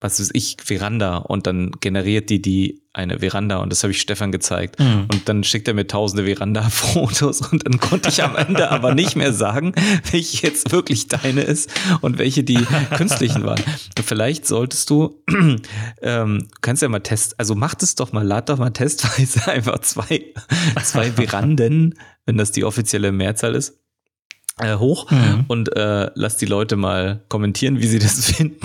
[0.02, 4.02] was weiß ich, Veranda und dann generiert die die eine Veranda und das habe ich
[4.02, 5.08] Stefan gezeigt mhm.
[5.12, 9.16] und dann schickt er mir tausende Veranda-Fotos und dann konnte ich am Ende aber nicht
[9.16, 9.74] mehr sagen,
[10.12, 11.72] welche jetzt wirklich deine ist
[12.02, 12.60] und welche die
[12.96, 13.64] künstlichen waren.
[13.98, 15.24] Und vielleicht solltest du,
[16.02, 19.80] ähm, kannst ja mal testen, also mach das doch mal, lad doch mal testweise einfach
[19.80, 20.26] zwei,
[20.84, 21.96] zwei Veranden,
[22.26, 23.79] wenn das die offizielle Mehrzahl ist,
[24.60, 25.46] äh, hoch mhm.
[25.48, 28.60] und äh, lass die Leute mal kommentieren, wie sie das finden.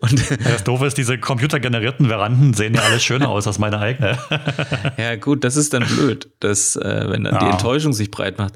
[0.00, 4.18] und das Doofe ist, diese computergenerierten Veranden sehen ja alle schöner aus als meine eigene.
[4.96, 7.40] ja, gut, das ist dann blöd, dass, äh, wenn dann ja.
[7.40, 8.54] die Enttäuschung sich breit macht.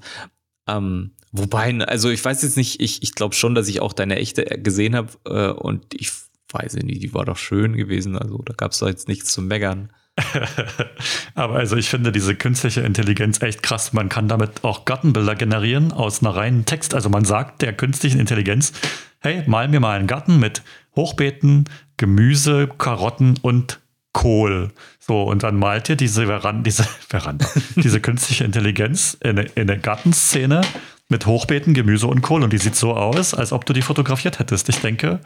[0.66, 4.16] Ähm, wobei, also ich weiß jetzt nicht, ich, ich glaube schon, dass ich auch deine
[4.16, 6.10] echte gesehen habe äh, und ich
[6.52, 9.42] weiß nicht, die war doch schön gewesen, also da gab es doch jetzt nichts zu
[9.42, 9.90] meckern.
[11.34, 13.92] Aber also ich finde diese künstliche Intelligenz echt krass.
[13.92, 16.94] Man kann damit auch Gartenbilder generieren aus einer reinen Text.
[16.94, 18.72] Also man sagt der künstlichen Intelligenz,
[19.20, 20.62] hey, mal mir mal einen Garten mit
[20.94, 21.64] Hochbeeten,
[21.96, 23.80] Gemüse, Karotten und
[24.12, 24.70] Kohl.
[25.00, 29.68] So, und dann malt ihr diese Veranda, diese Veranda, diese künstliche Intelligenz in eine, in
[29.68, 30.62] eine Gartenszene
[31.08, 32.42] mit Hochbeeten, Gemüse und Kohl.
[32.42, 34.68] Und die sieht so aus, als ob du die fotografiert hättest.
[34.68, 35.20] Ich denke,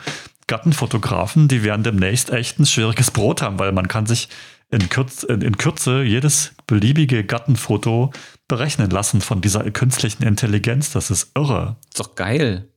[0.49, 4.29] Gartenfotografen, die werden demnächst echt ein schwieriges Brot haben, weil man kann sich
[4.71, 8.13] in, Kürz, in, Kürze jedes beliebige Gartenfoto
[8.49, 10.93] berechnen lassen von dieser künstlichen Intelligenz.
[10.93, 11.77] Das ist irre.
[11.89, 12.69] Ist doch geil.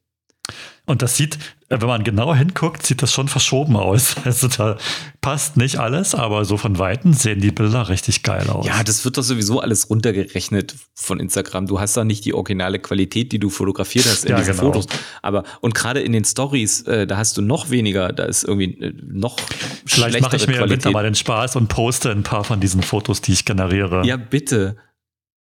[0.85, 1.37] Und das sieht,
[1.69, 4.15] wenn man genau hinguckt, sieht das schon verschoben aus.
[4.25, 4.77] Also da
[5.19, 8.65] passt nicht alles, aber so von Weitem sehen die Bilder richtig geil aus.
[8.65, 11.67] Ja, das wird doch sowieso alles runtergerechnet von Instagram.
[11.67, 14.73] Du hast da nicht die originale Qualität, die du fotografiert hast in ja, diesen genau.
[14.73, 14.87] Fotos.
[15.21, 18.79] Aber und gerade in den Stories, äh, da hast du noch weniger, da ist irgendwie
[18.81, 19.37] äh, noch
[19.85, 20.63] Vielleicht mache ich mir Qualität.
[20.63, 24.05] im Winter mal den Spaß und poste ein paar von diesen Fotos, die ich generiere.
[24.05, 24.77] Ja, bitte.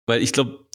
[0.07, 0.66] Weil ich glaube,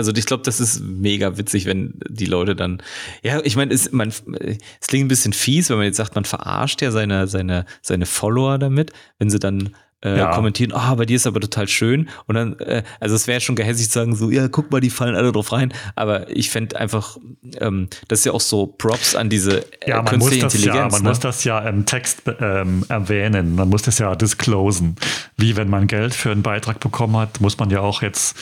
[0.00, 2.82] also ich glaube, das ist mega witzig, wenn die Leute dann,
[3.22, 6.80] ja, ich meine, es, es klingt ein bisschen fies, wenn man jetzt sagt, man verarscht
[6.80, 10.34] ja seine, seine, seine Follower damit, wenn sie dann äh, ja.
[10.34, 12.08] kommentieren, ah, oh, bei dir ist aber total schön.
[12.26, 14.88] Und dann, äh, also es wäre schon gehässig zu sagen, so, ja, guck mal, die
[14.88, 15.74] fallen alle drauf rein.
[15.96, 17.18] Aber ich fände einfach,
[17.60, 20.54] ähm, das ist ja auch so Props an diese äh, ja, man künstliche muss das
[20.54, 20.92] Intelligenz.
[20.92, 21.08] Ja, man ne?
[21.10, 24.96] muss das ja im Text ähm, erwähnen, man muss das ja disclosen.
[25.36, 28.38] Wie wenn man Geld für einen Beitrag bekommen hat, muss man ja auch jetzt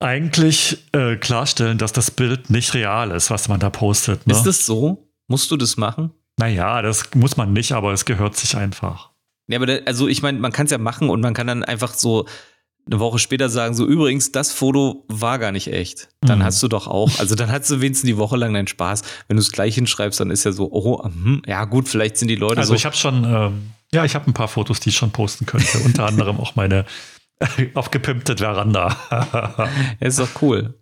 [0.00, 4.26] eigentlich äh, klarstellen, dass das Bild nicht real ist, was man da postet.
[4.26, 4.34] Ne?
[4.34, 5.08] Ist das so?
[5.28, 6.10] Musst du das machen?
[6.38, 9.10] Naja, das muss man nicht, aber es gehört sich einfach.
[9.46, 11.64] Ja, aber da, also ich meine, man kann es ja machen und man kann dann
[11.64, 12.26] einfach so
[12.86, 16.08] eine Woche später sagen, so übrigens, das Foto war gar nicht echt.
[16.20, 16.44] Dann mhm.
[16.44, 19.02] hast du doch auch, also dann hast du wenigstens die Woche lang deinen Spaß.
[19.28, 22.28] Wenn du es gleich hinschreibst, dann ist ja so, oh, hm, ja gut, vielleicht sind
[22.28, 22.72] die Leute also so.
[22.74, 25.46] Also ich habe schon, ähm, ja, ich habe ein paar Fotos, die ich schon posten
[25.46, 25.78] könnte.
[25.78, 26.84] Unter anderem auch meine
[27.74, 28.96] Aufgepimpte Veranda.
[29.10, 30.74] ja, ist doch cool.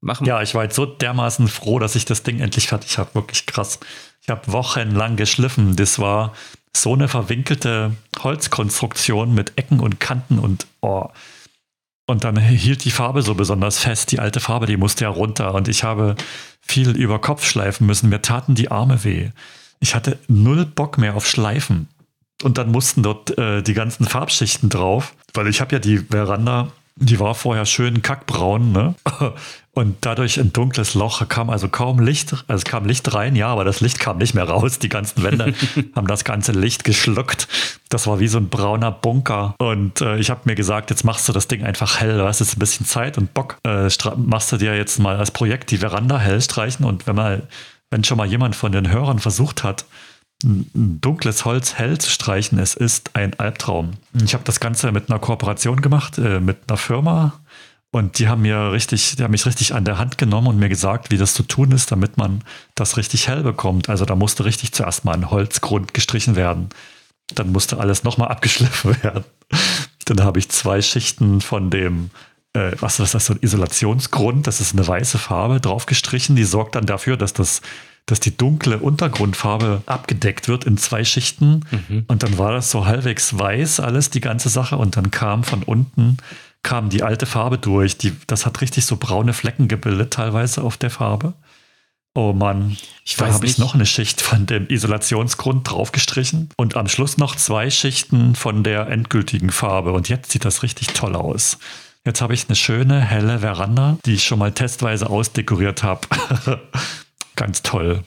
[0.00, 0.26] Machen.
[0.26, 3.14] Ja, ich war jetzt so dermaßen froh, dass ich das Ding endlich fertig habe.
[3.14, 3.80] Wirklich krass.
[4.20, 5.76] Ich habe wochenlang geschliffen.
[5.76, 6.34] Das war
[6.76, 11.08] so eine verwinkelte Holzkonstruktion mit Ecken und Kanten und oh.
[12.06, 14.12] Und dann hielt die Farbe so besonders fest.
[14.12, 15.54] Die alte Farbe, die musste ja runter.
[15.54, 16.16] Und ich habe
[16.60, 18.10] viel über Kopf schleifen müssen.
[18.10, 19.30] Mir taten die Arme weh.
[19.80, 21.88] Ich hatte null Bock mehr auf Schleifen.
[22.42, 26.72] Und dann mussten dort äh, die ganzen Farbschichten drauf, weil ich habe ja die Veranda,
[26.96, 28.94] die war vorher schön kackbraun, ne?
[29.74, 33.48] Und dadurch ein dunkles Loch kam also kaum Licht, also es kam Licht rein, ja,
[33.48, 34.78] aber das Licht kam nicht mehr raus.
[34.78, 35.52] Die ganzen Wände
[35.96, 37.48] haben das ganze Licht geschluckt.
[37.88, 39.56] Das war wie so ein brauner Bunker.
[39.58, 42.18] Und äh, ich habe mir gesagt, jetzt machst du das Ding einfach hell.
[42.18, 43.56] Du hast jetzt ein bisschen Zeit und Bock.
[43.66, 46.86] Äh, machst du dir jetzt mal als Projekt die Veranda hell streichen.
[46.86, 47.42] Und wenn mal,
[47.90, 49.86] wenn schon mal jemand von den Hörern versucht hat,
[50.44, 53.92] dunkles Holz hell zu streichen, es ist ein Albtraum.
[54.22, 57.40] Ich habe das Ganze mit einer Kooperation gemacht, äh, mit einer Firma.
[57.90, 60.68] Und die haben mir richtig, die haben mich richtig an der Hand genommen und mir
[60.68, 62.42] gesagt, wie das zu tun ist, damit man
[62.74, 63.88] das richtig hell bekommt.
[63.88, 66.70] Also da musste richtig zuerst mal ein Holzgrund gestrichen werden.
[67.34, 69.24] Dann musste alles nochmal abgeschliffen werden.
[70.06, 72.10] Dann habe ich zwei Schichten von dem,
[72.52, 76.36] äh, was ist das, so ein Isolationsgrund, das ist eine weiße Farbe, draufgestrichen.
[76.36, 77.62] Die sorgt dann dafür, dass das
[78.06, 81.64] dass die dunkle Untergrundfarbe abgedeckt wird in zwei Schichten.
[81.70, 82.04] Mhm.
[82.06, 84.76] Und dann war das so halbwegs weiß alles, die ganze Sache.
[84.76, 86.18] Und dann kam von unten,
[86.62, 87.96] kam die alte Farbe durch.
[87.96, 91.32] Die, das hat richtig so braune Flecken gebildet, teilweise auf der Farbe.
[92.16, 96.86] Oh Mann, ich da habe ich noch eine Schicht von dem Isolationsgrund draufgestrichen und am
[96.86, 99.92] Schluss noch zwei Schichten von der endgültigen Farbe.
[99.92, 101.58] Und jetzt sieht das richtig toll aus.
[102.06, 106.06] Jetzt habe ich eine schöne, helle Veranda, die ich schon mal testweise ausdekoriert habe.
[107.36, 108.04] ganz toll.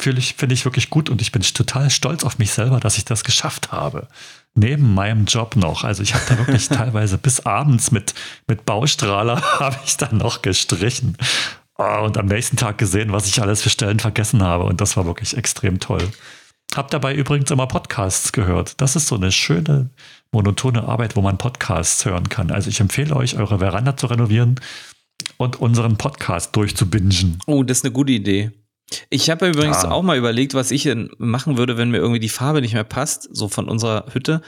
[0.00, 2.98] Finde ich, find ich wirklich gut und ich bin total stolz auf mich selber, dass
[2.98, 4.08] ich das geschafft habe.
[4.54, 5.84] Neben meinem Job noch.
[5.84, 8.14] Also ich habe da wirklich teilweise bis abends mit,
[8.46, 11.16] mit Baustrahler habe ich dann noch gestrichen.
[11.76, 14.64] Oh, und am nächsten Tag gesehen, was ich alles für Stellen vergessen habe.
[14.64, 16.08] Und das war wirklich extrem toll.
[16.74, 18.80] Hab dabei übrigens immer Podcasts gehört.
[18.80, 19.90] Das ist so eine schöne,
[20.32, 22.50] monotone Arbeit, wo man Podcasts hören kann.
[22.50, 24.60] Also ich empfehle euch, eure Veranda zu renovieren
[25.36, 27.38] und unseren Podcast durchzubingen.
[27.46, 28.50] Oh, das ist eine gute Idee.
[29.10, 29.90] Ich habe übrigens ja.
[29.90, 33.28] auch mal überlegt, was ich machen würde, wenn mir irgendwie die Farbe nicht mehr passt,
[33.32, 34.42] so von unserer Hütte.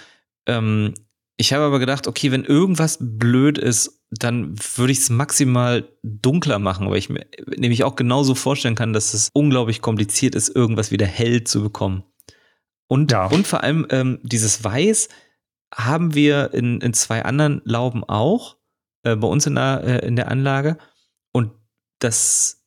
[0.47, 0.95] Ähm,
[1.37, 6.59] ich habe aber gedacht, okay, wenn irgendwas blöd ist dann würde ich es maximal dunkler
[6.59, 7.26] machen, weil ich mir
[7.57, 12.05] nämlich auch genauso vorstellen kann, dass es unglaublich kompliziert ist, irgendwas wieder hell zu bekommen.
[12.89, 13.26] Und, ja.
[13.26, 15.09] und vor allem ähm, dieses Weiß
[15.74, 18.57] haben wir in, in zwei anderen Lauben auch,
[19.03, 20.78] äh, bei uns in der, äh, in der Anlage.
[21.32, 21.51] Und
[21.99, 22.64] das,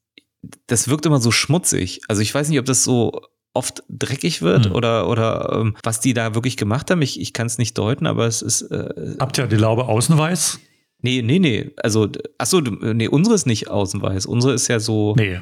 [0.67, 2.01] das wirkt immer so schmutzig.
[2.07, 3.21] Also ich weiß nicht, ob das so
[3.53, 4.71] oft dreckig wird hm.
[4.73, 7.01] oder, oder ähm, was die da wirklich gemacht haben.
[7.01, 8.63] Ich, ich kann es nicht deuten, aber es ist.
[8.63, 10.59] Äh, Habt ihr die Laube außen weiß?
[11.01, 11.71] Nee, nee, nee.
[11.81, 14.25] Also, achso, nee, unsere ist nicht außenweiß.
[14.25, 15.39] Unsere ist ja so nee.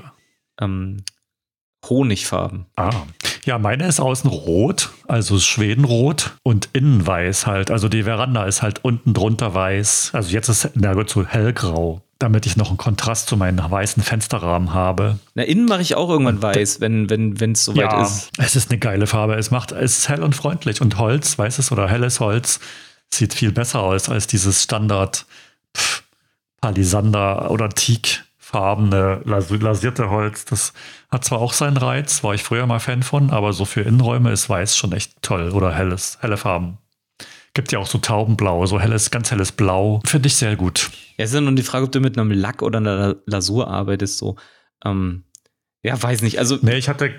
[0.61, 0.97] ähm,
[1.87, 2.67] Honigfarben.
[2.75, 2.91] Ah.
[3.45, 7.71] Ja, meine ist außen rot, also Schwedenrot und innen weiß halt.
[7.71, 10.11] Also die Veranda ist halt unten drunter weiß.
[10.13, 14.01] Also jetzt ist na gut, so hellgrau, damit ich noch einen Kontrast zu meinen weißen
[14.03, 15.19] Fensterrahmen habe.
[15.35, 18.31] Na, innen mache ich auch irgendwann weiß, wenn wenn wenn es soweit ja, ist.
[18.37, 19.35] Es ist eine geile Farbe.
[19.35, 22.59] Es macht es ist hell und freundlich und Holz, weißes oder helles Holz
[23.09, 25.25] sieht viel besser aus als dieses Standard
[26.61, 30.45] Palisander oder Teak farbene lasierte Holz.
[30.45, 30.73] Das
[31.09, 34.31] hat zwar auch seinen Reiz, war ich früher mal Fan von, aber so für Innenräume
[34.31, 36.77] ist weiß schon echt toll oder helles, helle Farben.
[37.57, 39.99] Gibt ja auch so Taubenblau, so helles, ganz helles Blau.
[40.05, 40.91] Finde ich sehr gut.
[41.17, 43.67] Ja, es ist ja nur die Frage, ob du mit einem Lack oder einer Lasur
[43.67, 44.19] arbeitest.
[44.19, 44.35] So,
[44.85, 45.23] ähm,
[45.81, 46.37] ja, weiß nicht.
[46.37, 47.15] Also, nee, ich hatte,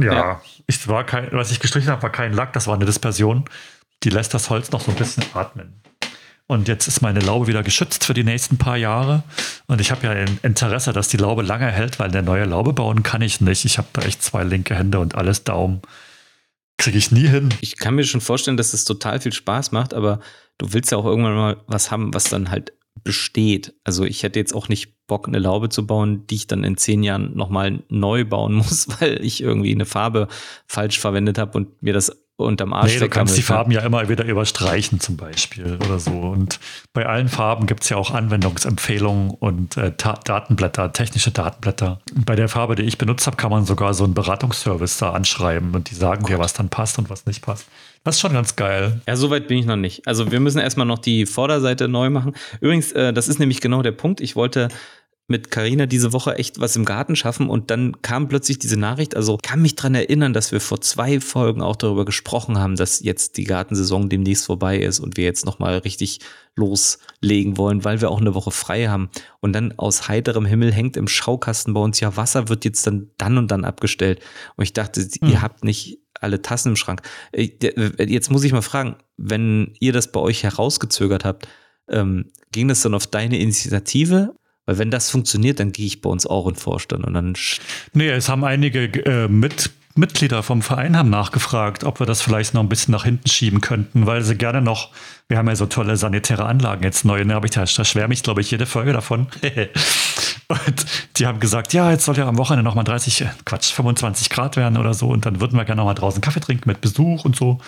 [0.00, 0.42] ja, ja.
[0.66, 3.44] Ich war kein, was ich gestrichen habe, war kein Lack, das war eine Dispersion.
[4.02, 5.80] Die lässt das Holz noch so ein bisschen atmen.
[6.48, 9.22] Und jetzt ist meine Laube wieder geschützt für die nächsten paar Jahre.
[9.68, 12.72] Und ich habe ja ein Interesse, dass die Laube lange hält, weil eine neue Laube
[12.72, 13.64] bauen kann ich nicht.
[13.64, 15.80] Ich habe da echt zwei linke Hände und alles Daumen.
[16.80, 17.50] Kriege ich nie hin.
[17.60, 20.20] Ich kann mir schon vorstellen, dass es total viel Spaß macht, aber
[20.56, 22.72] du willst ja auch irgendwann mal was haben, was dann halt
[23.04, 23.74] besteht.
[23.84, 26.78] Also ich hätte jetzt auch nicht Bock, eine Laube zu bauen, die ich dann in
[26.78, 30.28] zehn Jahren nochmal neu bauen muss, weil ich irgendwie eine Farbe
[30.66, 34.08] falsch verwendet habe und mir das unterm Arsch nee, Du kannst die Farben ja immer
[34.08, 36.12] wieder überstreichen zum Beispiel oder so.
[36.12, 36.60] Und
[36.92, 42.00] bei allen Farben gibt es ja auch Anwendungsempfehlungen und äh, Datenblätter, technische Datenblätter.
[42.14, 45.10] Und bei der Farbe, die ich benutzt habe, kann man sogar so einen Beratungsservice da
[45.12, 47.66] anschreiben und die sagen dir, was dann passt und was nicht passt.
[48.02, 49.02] Das ist schon ganz geil.
[49.06, 50.06] Ja, soweit bin ich noch nicht.
[50.06, 52.34] Also wir müssen erstmal noch die Vorderseite neu machen.
[52.60, 54.22] Übrigens, äh, das ist nämlich genau der Punkt.
[54.22, 54.68] Ich wollte
[55.30, 59.14] mit Karina diese Woche echt was im Garten schaffen und dann kam plötzlich diese Nachricht.
[59.14, 63.00] Also kann mich dran erinnern, dass wir vor zwei Folgen auch darüber gesprochen haben, dass
[63.00, 66.18] jetzt die Gartensaison demnächst vorbei ist und wir jetzt nochmal richtig
[66.56, 69.08] loslegen wollen, weil wir auch eine Woche frei haben.
[69.38, 73.10] Und dann aus heiterem Himmel hängt im Schaukasten bei uns, ja, Wasser wird jetzt dann
[73.16, 74.20] dann und dann abgestellt.
[74.56, 75.30] Und ich dachte, hm.
[75.30, 77.02] ihr habt nicht alle Tassen im Schrank.
[77.30, 77.50] Äh,
[78.04, 81.46] jetzt muss ich mal fragen, wenn ihr das bei euch herausgezögert habt,
[81.88, 84.34] ähm, ging das dann auf deine Initiative
[84.70, 87.34] weil wenn das funktioniert, dann gehe ich bei uns auch in den Vorstand und dann.
[87.92, 92.54] Nee, es haben einige äh, mit, Mitglieder vom Verein haben nachgefragt, ob wir das vielleicht
[92.54, 94.90] noch ein bisschen nach hinten schieben könnten, weil sie gerne noch,
[95.26, 98.22] wir haben ja so tolle sanitäre Anlagen jetzt neu, ne, ich, da, da schwärme ich,
[98.22, 99.26] glaube ich, jede Folge davon.
[100.48, 104.30] und die haben gesagt, ja, jetzt soll ja am Wochenende nochmal 30, äh, Quatsch, 25
[104.30, 107.24] Grad werden oder so und dann würden wir gerne nochmal draußen Kaffee trinken mit Besuch
[107.24, 107.58] und so.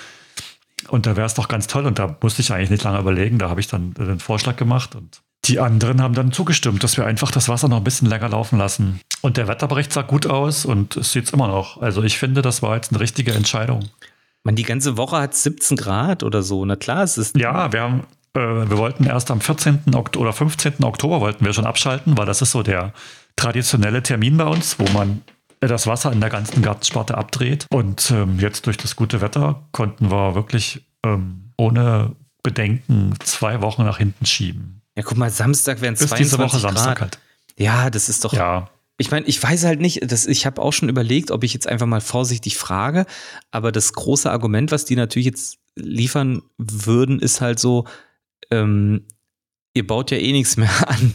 [0.86, 3.38] Und da wäre es doch ganz toll und da musste ich eigentlich nicht lange überlegen,
[3.38, 7.06] da habe ich dann den Vorschlag gemacht und die anderen haben dann zugestimmt, dass wir
[7.06, 9.00] einfach das Wasser noch ein bisschen länger laufen lassen.
[9.22, 11.80] Und der Wetterbericht sah gut aus und es sieht immer noch.
[11.82, 13.88] Also ich finde, das war jetzt eine richtige Entscheidung.
[14.44, 16.64] Man, die ganze Woche hat 17 Grad oder so.
[16.64, 17.36] Na klar, es ist.
[17.36, 18.00] Ja, wir haben,
[18.34, 19.94] äh, wir wollten erst am 14.
[19.94, 20.82] Oktober oder 15.
[20.82, 22.92] Oktober wollten wir schon abschalten, weil das ist so der
[23.36, 25.22] traditionelle Termin bei uns, wo man
[25.60, 27.66] das Wasser in der ganzen Gartensparte abdreht.
[27.70, 33.84] Und ähm, jetzt durch das gute Wetter konnten wir wirklich ähm, ohne Bedenken zwei Wochen
[33.84, 34.81] nach hinten schieben.
[34.96, 36.74] Ja, guck mal, Samstag wären 22 diese Woche Grad.
[36.74, 37.18] Samstag halt.
[37.56, 38.32] Ja, das ist doch.
[38.32, 38.70] Ja.
[38.98, 41.66] Ich meine, ich weiß halt nicht, das, ich habe auch schon überlegt, ob ich jetzt
[41.66, 43.06] einfach mal vorsichtig frage,
[43.50, 47.86] aber das große Argument, was die natürlich jetzt liefern würden, ist halt so,
[48.50, 49.06] ähm,
[49.74, 51.14] ihr baut ja eh nichts mehr an.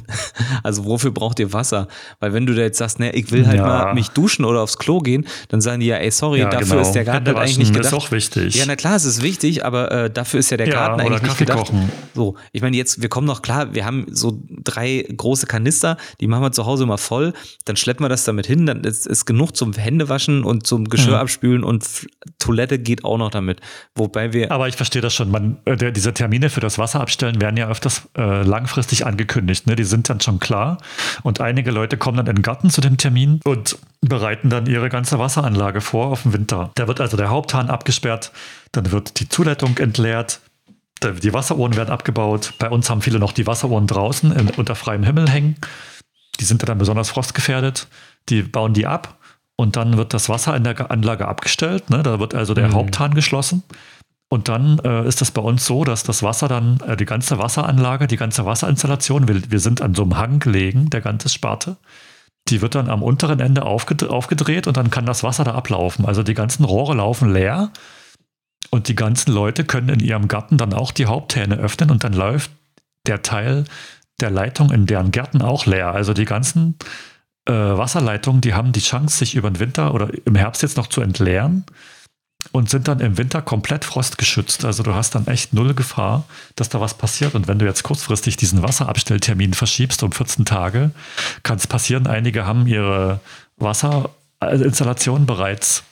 [0.64, 1.88] Also wofür braucht ihr Wasser?
[2.20, 3.66] Weil wenn du da jetzt sagst, ne, ich will halt ja.
[3.66, 6.68] mal mich duschen oder aufs Klo gehen, dann sagen die ja, ey, sorry, ja, dafür
[6.68, 6.82] genau.
[6.82, 7.94] ist der Garten halt eigentlich nicht gedacht.
[7.94, 8.56] Ist auch wichtig.
[8.56, 11.38] Ja, na klar, es ist wichtig, aber äh, dafür ist ja der Garten eigentlich nicht
[11.38, 11.68] gedacht.
[11.68, 11.92] Kochen.
[12.16, 16.28] So, ich meine, jetzt, wir kommen noch klar, wir haben so drei große Kanister, die
[16.28, 17.34] machen wir zu Hause immer voll,
[17.66, 21.14] dann schleppen wir das damit hin, dann ist, ist genug zum Händewaschen und zum Geschirr
[21.14, 21.22] mhm.
[21.22, 21.86] abspülen und
[22.40, 23.62] Toilette geht auch noch damit.
[23.96, 24.52] Wobei wir.
[24.52, 25.30] Aber ich verstehe das schon.
[25.30, 29.68] Man, äh, der, diese Termine für das Wasser abstellen werden ja öfters äh, langfristig angekündigt.
[29.68, 29.76] Ne?
[29.76, 30.78] Die sind dann schon klar.
[31.24, 34.90] Und einige Leute kommen dann in den Garten zu dem Termin und bereiten dann ihre
[34.90, 36.72] ganze Wasseranlage vor auf den Winter.
[36.76, 38.32] Da wird also der Haupthahn abgesperrt,
[38.72, 40.40] dann wird die Zuleitung entleert,
[41.04, 42.54] die Wasseruhren werden abgebaut.
[42.58, 45.56] Bei uns haben viele noch die Wasseruhren draußen in, unter freiem Himmel hängen.
[46.40, 47.88] Die sind dann besonders frostgefährdet.
[48.30, 49.18] Die bauen die ab
[49.56, 51.90] und dann wird das Wasser in der Anlage abgestellt.
[51.90, 52.04] Ne?
[52.04, 52.74] Da wird also der mhm.
[52.74, 53.64] Haupthahn geschlossen.
[54.30, 57.38] Und dann äh, ist das bei uns so, dass das Wasser dann, äh, die ganze
[57.38, 61.78] Wasseranlage, die ganze Wasserinstallation, wir, wir sind an so einem Hang gelegen, der ganze Sparte,
[62.50, 66.06] die wird dann am unteren Ende aufgedreht, aufgedreht und dann kann das Wasser da ablaufen.
[66.06, 67.72] Also die ganzen Rohre laufen leer
[68.70, 72.14] und die ganzen Leute können in ihrem Garten dann auch die Haupthähne öffnen und dann
[72.14, 72.52] läuft
[73.06, 73.64] der Teil
[74.20, 75.92] der Leitung in deren Gärten auch leer.
[75.94, 76.76] Also die ganzen
[77.46, 80.88] äh, Wasserleitungen, die haben die Chance, sich über den Winter oder im Herbst jetzt noch
[80.88, 81.66] zu entleeren
[82.52, 84.66] und sind dann im Winter komplett frostgeschützt.
[84.66, 86.26] Also du hast dann echt null Gefahr,
[86.56, 87.36] dass da was passiert.
[87.36, 90.92] Und wenn du jetzt kurzfristig diesen Wasserabstelltermin verschiebst um 14 Tage,
[91.44, 93.20] kann es passieren, einige haben ihre
[93.58, 95.84] Wasserinstallation bereits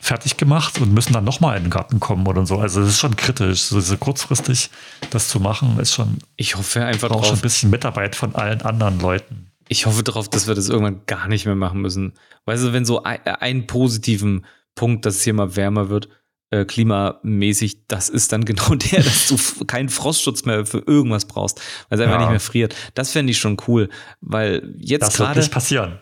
[0.00, 2.58] fertig gemacht und müssen dann nochmal in den Garten kommen oder so.
[2.58, 4.70] Also es ist schon kritisch, so, so kurzfristig
[5.10, 6.18] das zu machen, ist schon.
[6.36, 9.50] Ich hoffe einfach auch schon ein bisschen Mitarbeit von allen anderen Leuten.
[9.66, 12.12] Ich hoffe darauf, dass wir das irgendwann gar nicht mehr machen müssen.
[12.46, 14.46] Weißt du, wenn so ein, einen positiven
[14.78, 16.08] Punkt, dass es hier mal wärmer wird,
[16.50, 21.60] äh, klimamäßig, das ist dann genau der, dass du keinen Frostschutz mehr für irgendwas brauchst,
[21.88, 22.22] weil es einfach ja.
[22.22, 22.76] nicht mehr friert.
[22.94, 23.88] Das fände ich schon cool,
[24.20, 25.30] weil jetzt gerade.
[25.30, 25.98] Das wird nicht passieren.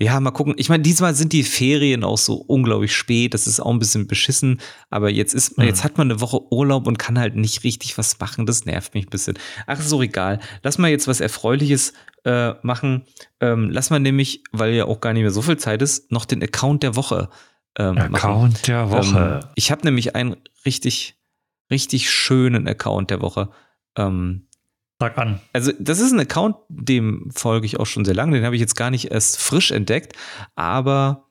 [0.00, 0.54] Ja, mal gucken.
[0.58, 3.34] Ich meine, diesmal sind die Ferien auch so unglaublich spät.
[3.34, 4.60] Das ist auch ein bisschen beschissen.
[4.90, 5.64] Aber jetzt ist, mhm.
[5.64, 8.46] jetzt hat man eine Woche Urlaub und kann halt nicht richtig was machen.
[8.46, 9.36] Das nervt mich ein bisschen.
[9.66, 10.38] Ach, ist auch egal.
[10.62, 13.06] Lass mal jetzt was Erfreuliches äh, machen.
[13.40, 16.26] Ähm, lass mal nämlich, weil ja auch gar nicht mehr so viel Zeit ist, noch
[16.26, 17.28] den Account der Woche
[17.76, 18.62] ähm, Account machen.
[18.66, 19.40] der Woche.
[19.42, 21.16] Ähm, ich habe nämlich einen richtig,
[21.70, 23.50] richtig schönen Account der Woche.
[23.96, 24.48] Ähm,
[25.00, 25.40] Sag an.
[25.52, 28.36] Also, das ist ein Account, dem folge ich auch schon sehr lange.
[28.36, 30.16] Den habe ich jetzt gar nicht erst frisch entdeckt,
[30.56, 31.28] aber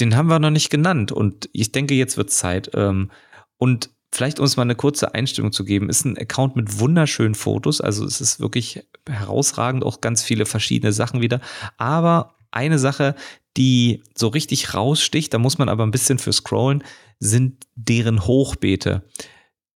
[0.00, 1.12] den haben wir noch nicht genannt.
[1.12, 2.72] Und ich denke, jetzt wird Zeit.
[2.74, 3.12] Ähm,
[3.56, 7.36] und vielleicht, um uns mal eine kurze Einstimmung zu geben, ist ein Account mit wunderschönen
[7.36, 7.80] Fotos.
[7.80, 11.40] Also, es ist wirklich herausragend, auch ganz viele verschiedene Sachen wieder.
[11.76, 13.14] Aber eine Sache,
[13.56, 16.82] die so richtig raussticht, da muss man aber ein bisschen für scrollen,
[17.20, 19.08] sind deren Hochbeete.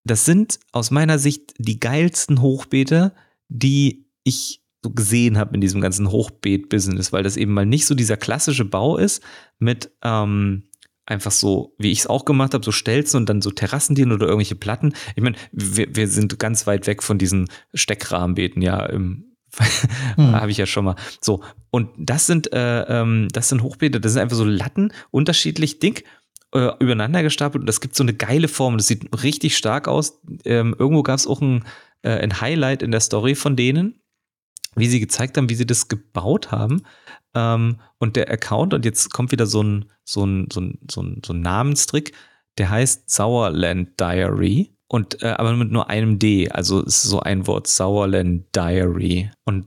[0.05, 3.15] Das sind aus meiner Sicht die geilsten Hochbeete,
[3.49, 7.95] die ich so gesehen habe in diesem ganzen Hochbeet-Business, weil das eben mal nicht so
[7.95, 9.23] dieser klassische Bau ist
[9.59, 10.69] mit ähm,
[11.05, 14.27] einfach so, wie ich es auch gemacht habe, so Stelzen und dann so Terrassendielen oder
[14.27, 14.93] irgendwelche Platten.
[15.17, 19.28] Ich meine, wir, wir sind ganz weit weg von diesen Steckrahmenbeeten, ja, im
[20.17, 20.33] hm.
[20.35, 20.97] habe ich ja schon mal.
[21.21, 25.79] So, und das sind, äh, ähm, das sind Hochbeete, das sind einfach so Latten, unterschiedlich
[25.79, 26.05] dick
[26.53, 28.77] äh, übereinander gestapelt und das gibt so eine geile Form.
[28.77, 30.21] Das sieht richtig stark aus.
[30.45, 31.65] Ähm, irgendwo gab es auch ein,
[32.03, 34.01] äh, ein Highlight in der Story von denen,
[34.75, 36.83] wie sie gezeigt haben, wie sie das gebaut haben.
[37.35, 41.03] Ähm, und der Account, und jetzt kommt wieder so ein, so ein, so ein, so
[41.03, 42.13] ein, so ein Namenstrick,
[42.57, 44.75] der heißt Sauerland Diary.
[44.89, 49.31] Und äh, aber mit nur einem D, also ist so ein Wort, Sauerland Diary.
[49.45, 49.67] Und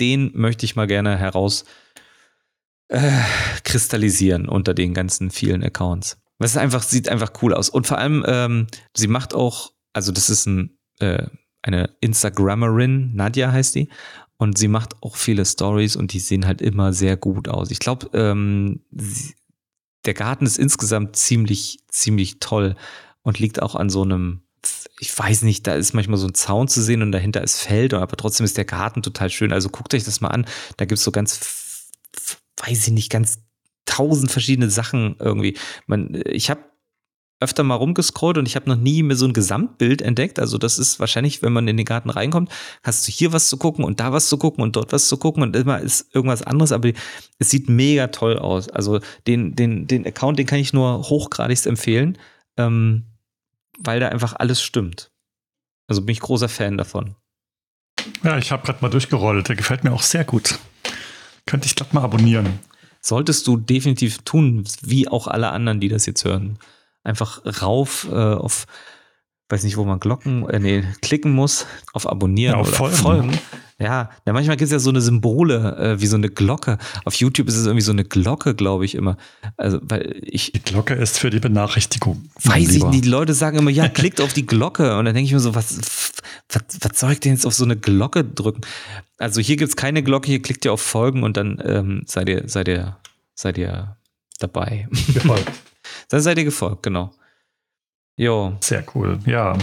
[0.00, 1.64] den möchte ich mal gerne heraus
[2.88, 3.10] äh,
[3.64, 6.18] kristallisieren unter den ganzen vielen Accounts.
[6.38, 7.68] Was ist einfach, sieht einfach cool aus.
[7.68, 11.26] Und vor allem, ähm, sie macht auch, also das ist ein, äh,
[11.62, 13.88] eine Instagrammerin, Nadja heißt die,
[14.36, 17.70] und sie macht auch viele Stories und die sehen halt immer sehr gut aus.
[17.70, 18.82] Ich glaube, ähm,
[20.04, 22.76] der Garten ist insgesamt ziemlich, ziemlich toll
[23.22, 24.42] und liegt auch an so einem,
[24.98, 27.92] ich weiß nicht, da ist manchmal so ein Zaun zu sehen und dahinter ist Feld,
[27.94, 29.52] aber trotzdem ist der Garten total schön.
[29.52, 30.46] Also guckt euch das mal an.
[30.76, 31.90] Da gibt es so ganz,
[32.64, 33.40] weiß ich nicht, ganz
[33.84, 35.56] tausend verschiedene Sachen irgendwie.
[35.86, 36.60] Man, ich habe
[37.38, 40.38] öfter mal rumgescrollt und ich habe noch nie mehr so ein Gesamtbild entdeckt.
[40.38, 42.50] Also das ist wahrscheinlich, wenn man in den Garten reinkommt,
[42.82, 45.18] hast du hier was zu gucken und da was zu gucken und dort was zu
[45.18, 46.92] gucken und immer ist irgendwas anderes, aber
[47.38, 48.70] es sieht mega toll aus.
[48.70, 52.16] Also den, den, den Account, den kann ich nur hochgradigst empfehlen,
[52.56, 53.04] ähm,
[53.78, 55.10] weil da einfach alles stimmt.
[55.88, 57.14] Also bin ich großer Fan davon.
[58.22, 59.48] Ja, ich habe gerade mal durchgerollt.
[59.48, 60.58] Der gefällt mir auch sehr gut.
[61.46, 62.58] Könnte ich glatt mal abonnieren.
[63.00, 66.58] Solltest du definitiv tun, wie auch alle anderen, die das jetzt hören
[67.06, 68.66] einfach rauf äh, auf,
[69.48, 72.96] weiß nicht, wo man Glocken, äh, nee, klicken muss, auf Abonnieren ja, auf oder folgen.
[72.96, 73.38] folgen.
[73.78, 76.78] Ja, ja manchmal gibt es ja so eine Symbole, äh, wie so eine Glocke.
[77.04, 79.16] Auf YouTube ist es irgendwie so eine Glocke, glaube ich, immer.
[79.56, 80.52] Also, weil ich.
[80.52, 82.30] Die Glocke ist für die Benachrichtigung.
[82.42, 84.96] Weiß ich, die Leute sagen immer, ja, klickt auf die Glocke.
[84.96, 85.78] Und dann denke ich mir so, was,
[86.48, 88.62] was, was soll ich denn jetzt auf so eine Glocke drücken?
[89.18, 92.28] Also hier gibt es keine Glocke, hier klickt ihr auf Folgen und dann ähm, seid
[92.28, 92.96] ihr, seid ihr,
[93.34, 93.96] seid ihr
[94.38, 94.88] dabei.
[95.12, 95.50] Gefolgt.
[96.08, 97.12] Dann seid ihr gefolgt, genau.
[98.16, 98.56] Jo.
[98.60, 99.56] Sehr cool, ja.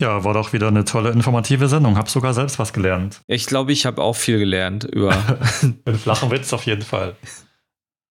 [0.00, 1.96] Ja, war doch wieder eine tolle informative Sendung.
[1.96, 3.20] Hab sogar selbst was gelernt.
[3.26, 5.12] Ich glaube, ich habe auch viel gelernt über.
[5.86, 7.16] Den flachen Witz auf jeden Fall.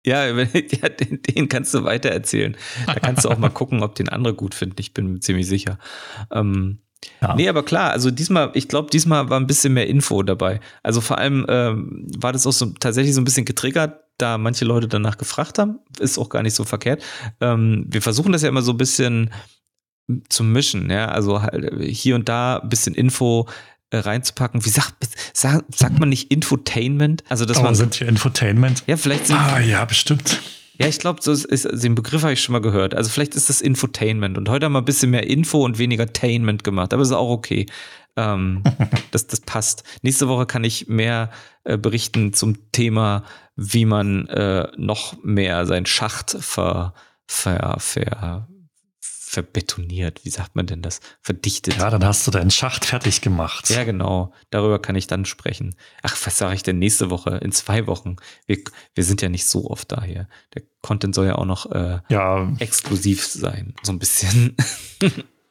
[0.05, 2.55] Ja, den, den, kannst du weiter erzählen.
[2.85, 4.77] Da kannst du auch mal gucken, ob den andere gut finden.
[4.79, 5.79] Ich bin mir ziemlich sicher.
[6.31, 6.79] Ähm,
[7.21, 7.35] ja.
[7.35, 10.59] Nee, aber klar, also diesmal, ich glaube, diesmal war ein bisschen mehr Info dabei.
[10.83, 14.65] Also vor allem ähm, war das auch so tatsächlich so ein bisschen getriggert, da manche
[14.65, 15.79] Leute danach gefragt haben.
[15.99, 17.03] Ist auch gar nicht so verkehrt.
[17.39, 19.31] Ähm, wir versuchen das ja immer so ein bisschen
[20.29, 23.47] zum Mischen, ja, also halt hier und da ein bisschen Info
[23.89, 24.65] äh, reinzupacken.
[24.65, 24.95] Wie sagt,
[25.33, 27.23] sag, sagt man nicht Infotainment?
[27.29, 27.75] Also, dass oh, man.
[27.75, 28.83] sind hier Infotainment?
[28.87, 29.37] Ja, vielleicht sind.
[29.37, 30.39] Ah, ja, bestimmt.
[30.80, 32.93] Ja, ich glaube, so ist, ist, den Begriff habe ich schon mal gehört.
[32.93, 34.38] Also vielleicht ist das Infotainment.
[34.38, 36.93] Und heute haben wir ein bisschen mehr Info und weniger Tainment gemacht.
[36.93, 37.65] Aber ist auch okay.
[38.15, 38.63] Ähm,
[39.11, 39.84] das, das passt.
[40.03, 41.32] Nächste Woche kann ich mehr
[41.63, 43.23] äh, berichten zum Thema,
[43.55, 46.93] wie man äh, noch mehr sein Schacht ver,
[47.25, 48.47] ver, ver,
[49.38, 50.21] verbetoniert.
[50.23, 50.99] Wie sagt man denn das?
[51.21, 51.77] Verdichtet.
[51.77, 53.69] Ja, dann hast du deinen Schacht fertig gemacht.
[53.69, 54.33] Ja, genau.
[54.49, 55.75] Darüber kann ich dann sprechen.
[56.01, 57.38] Ach, was sage ich denn nächste Woche?
[57.38, 58.15] In zwei Wochen.
[58.47, 58.57] Wir,
[58.95, 60.27] wir sind ja nicht so oft da hier.
[60.55, 62.51] Der Content soll ja auch noch äh, ja.
[62.57, 63.75] exklusiv sein.
[63.83, 64.57] So ein bisschen.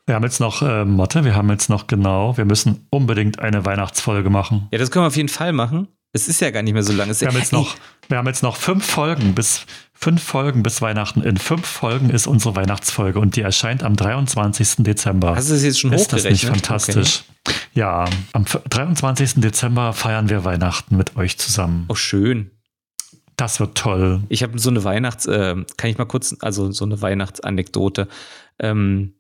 [0.09, 3.65] Wir haben jetzt noch äh, Motte, wir haben jetzt noch genau, wir müssen unbedingt eine
[3.65, 4.69] Weihnachtsfolge machen.
[4.71, 5.89] Ja, das können wir auf jeden Fall machen.
[6.13, 7.13] Es ist ja gar nicht mehr so lange.
[7.21, 7.75] Wir haben, jetzt noch,
[8.09, 9.67] wir haben jetzt noch fünf Folgen bis
[9.97, 11.23] fünf Folgen bis Weihnachten.
[11.23, 14.85] In fünf Folgen ist unsere Weihnachtsfolge und die erscheint am 23.
[14.85, 15.35] Dezember.
[15.35, 17.25] Hast du das jetzt schon Ist das nicht fantastisch?
[17.47, 17.57] Okay.
[17.75, 19.35] Ja, am 23.
[19.37, 21.87] Dezember feiern wir Weihnachten mit euch zusammen.
[21.89, 22.51] Oh, schön.
[23.37, 24.23] Das wird toll.
[24.29, 28.09] Ich habe so eine Weihnachts, äh, kann ich mal kurz, also so eine Weihnachtsanekdote.
[28.59, 29.15] Ähm,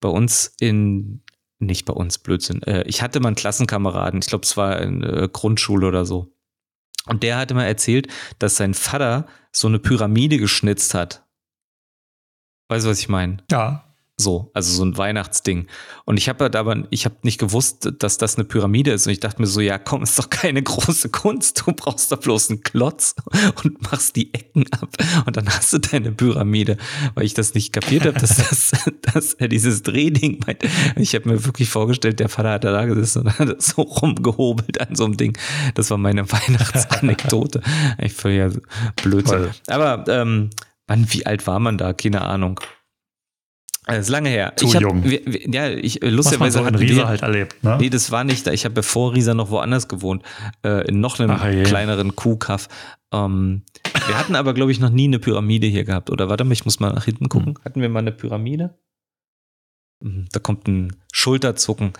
[0.00, 1.22] bei uns in,
[1.60, 2.62] nicht bei uns, Blödsinn.
[2.62, 6.33] Äh, ich hatte mal einen Klassenkameraden, ich glaube, es war in äh, Grundschule oder so.
[7.06, 11.26] Und der hatte mal erzählt, dass sein Vater so eine Pyramide geschnitzt hat.
[12.68, 13.38] Weißt du, was ich meine?
[13.50, 13.83] Ja.
[14.16, 15.66] So, also so ein Weihnachtsding.
[16.04, 19.08] Und ich habe halt aber, ich habe nicht gewusst, dass das eine Pyramide ist.
[19.08, 21.64] Und ich dachte mir so, ja, komm, ist doch keine große Kunst.
[21.66, 23.16] Du brauchst doch bloß einen Klotz
[23.64, 24.90] und machst die Ecken ab.
[25.26, 26.76] Und dann hast du deine Pyramide.
[27.16, 30.62] Weil ich das nicht kapiert habe, dass, das, dass er dieses Drehding meint.
[30.94, 34.94] Ich habe mir wirklich vorgestellt, der Vater hat da gesessen und hat so rumgehobelt an
[34.94, 35.36] so einem Ding.
[35.74, 37.62] Das war meine Weihnachtsanekdote.
[37.98, 38.62] Ich völlig
[39.02, 39.48] Blödsinn.
[39.66, 40.50] Aber ähm,
[40.86, 41.92] wann, wie alt war man da?
[41.92, 42.60] Keine Ahnung.
[43.86, 44.54] Das ist lange her.
[44.56, 45.04] Zu ich hab, jung.
[45.04, 47.62] Wir, wir, ja, ich lustigerweise so in Riesa halt erlebt.
[47.62, 47.76] Ne?
[47.80, 48.52] Nee, das war nicht da.
[48.52, 50.22] Ich habe bevor Riesa noch woanders gewohnt,
[50.64, 52.68] äh, in noch einem Ach, kleineren Kuhkaff.
[53.12, 53.62] Ähm,
[54.06, 56.10] wir hatten aber, glaube ich, noch nie eine Pyramide hier gehabt.
[56.10, 57.56] Oder warte mal, ich muss mal nach hinten gucken.
[57.56, 57.64] Hm.
[57.64, 58.78] Hatten wir mal eine Pyramide?
[60.02, 61.92] Hm, da kommt ein Schulterzucken.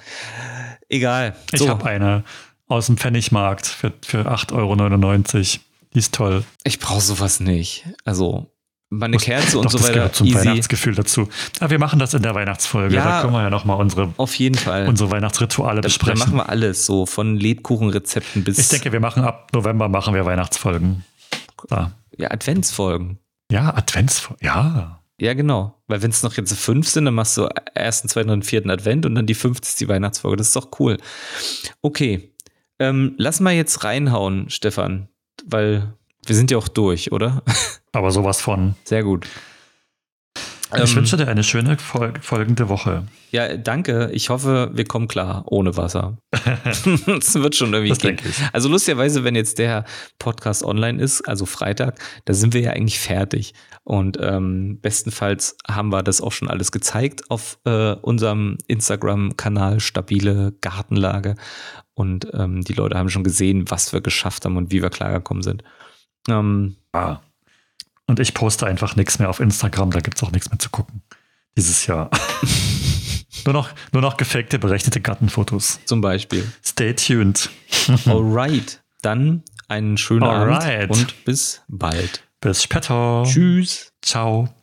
[0.88, 1.36] Egal.
[1.54, 1.64] So.
[1.64, 2.24] Ich habe eine
[2.66, 5.62] aus dem Pfennigmarkt für, für 8,99 Euro.
[5.94, 6.44] Die ist toll.
[6.64, 7.84] Ich brauche sowas nicht.
[8.04, 8.53] Also,
[8.98, 9.94] mal eine Kerze und Doch, so das weiter.
[9.94, 10.36] Gehört zum Easy.
[10.38, 11.28] Weihnachtsgefühl dazu.
[11.60, 12.94] Aber wir machen das in der Weihnachtsfolge.
[12.94, 14.88] Ja, da können wir ja nochmal unsere, auf jeden Fall.
[14.88, 16.18] unsere Weihnachtsrituale da, besprechen.
[16.18, 18.58] Da machen wir alles, so von Lebkuchenrezepten bis.
[18.58, 21.04] Ich denke, wir machen ab November machen wir Weihnachtsfolgen.
[21.68, 21.92] Da.
[22.16, 23.18] Ja, Adventsfolgen.
[23.50, 24.44] Ja, Adventsfolgen.
[24.44, 25.00] Ja.
[25.20, 25.80] Ja, genau.
[25.86, 29.06] Weil wenn es noch jetzt fünf sind, dann machst du ersten, zweiten und vierten Advent
[29.06, 30.36] und dann die fünfte ist die Weihnachtsfolge.
[30.36, 30.98] Das ist doch cool.
[31.82, 32.34] Okay.
[32.80, 35.08] Ähm, lass mal jetzt reinhauen, Stefan,
[35.46, 35.94] weil
[36.28, 37.42] wir sind ja auch durch, oder?
[37.92, 38.74] Aber sowas von.
[38.84, 39.26] Sehr gut.
[40.76, 43.04] Ich ähm, wünsche dir eine schöne fol folgende Woche.
[43.30, 44.10] Ja, danke.
[44.12, 46.18] Ich hoffe, wir kommen klar ohne Wasser.
[47.06, 48.18] das wird schon irgendwie das gehen.
[48.52, 49.84] Also lustigerweise, wenn jetzt der
[50.18, 53.54] Podcast online ist, also Freitag, da sind wir ja eigentlich fertig.
[53.84, 60.54] Und ähm, bestenfalls haben wir das auch schon alles gezeigt auf äh, unserem Instagram-Kanal Stabile
[60.60, 61.34] Gartenlage.
[61.94, 65.42] Und ähm, die Leute haben schon gesehen, was wir geschafft haben und wie wir klargekommen
[65.42, 65.62] sind.
[66.28, 67.18] Ähm, ah.
[68.06, 70.70] Und ich poste einfach nichts mehr auf Instagram, da gibt es auch nichts mehr zu
[70.70, 71.02] gucken.
[71.56, 72.10] Dieses Jahr.
[73.44, 75.80] nur, noch, nur noch gefakte, berechnete Gartenfotos.
[75.84, 76.50] Zum Beispiel.
[76.64, 77.50] Stay tuned.
[78.06, 78.82] Alright.
[79.02, 80.90] Dann einen schönen Alright.
[80.90, 82.22] Abend und bis bald.
[82.40, 83.24] Bis später.
[83.26, 83.92] Tschüss.
[84.02, 84.53] Ciao.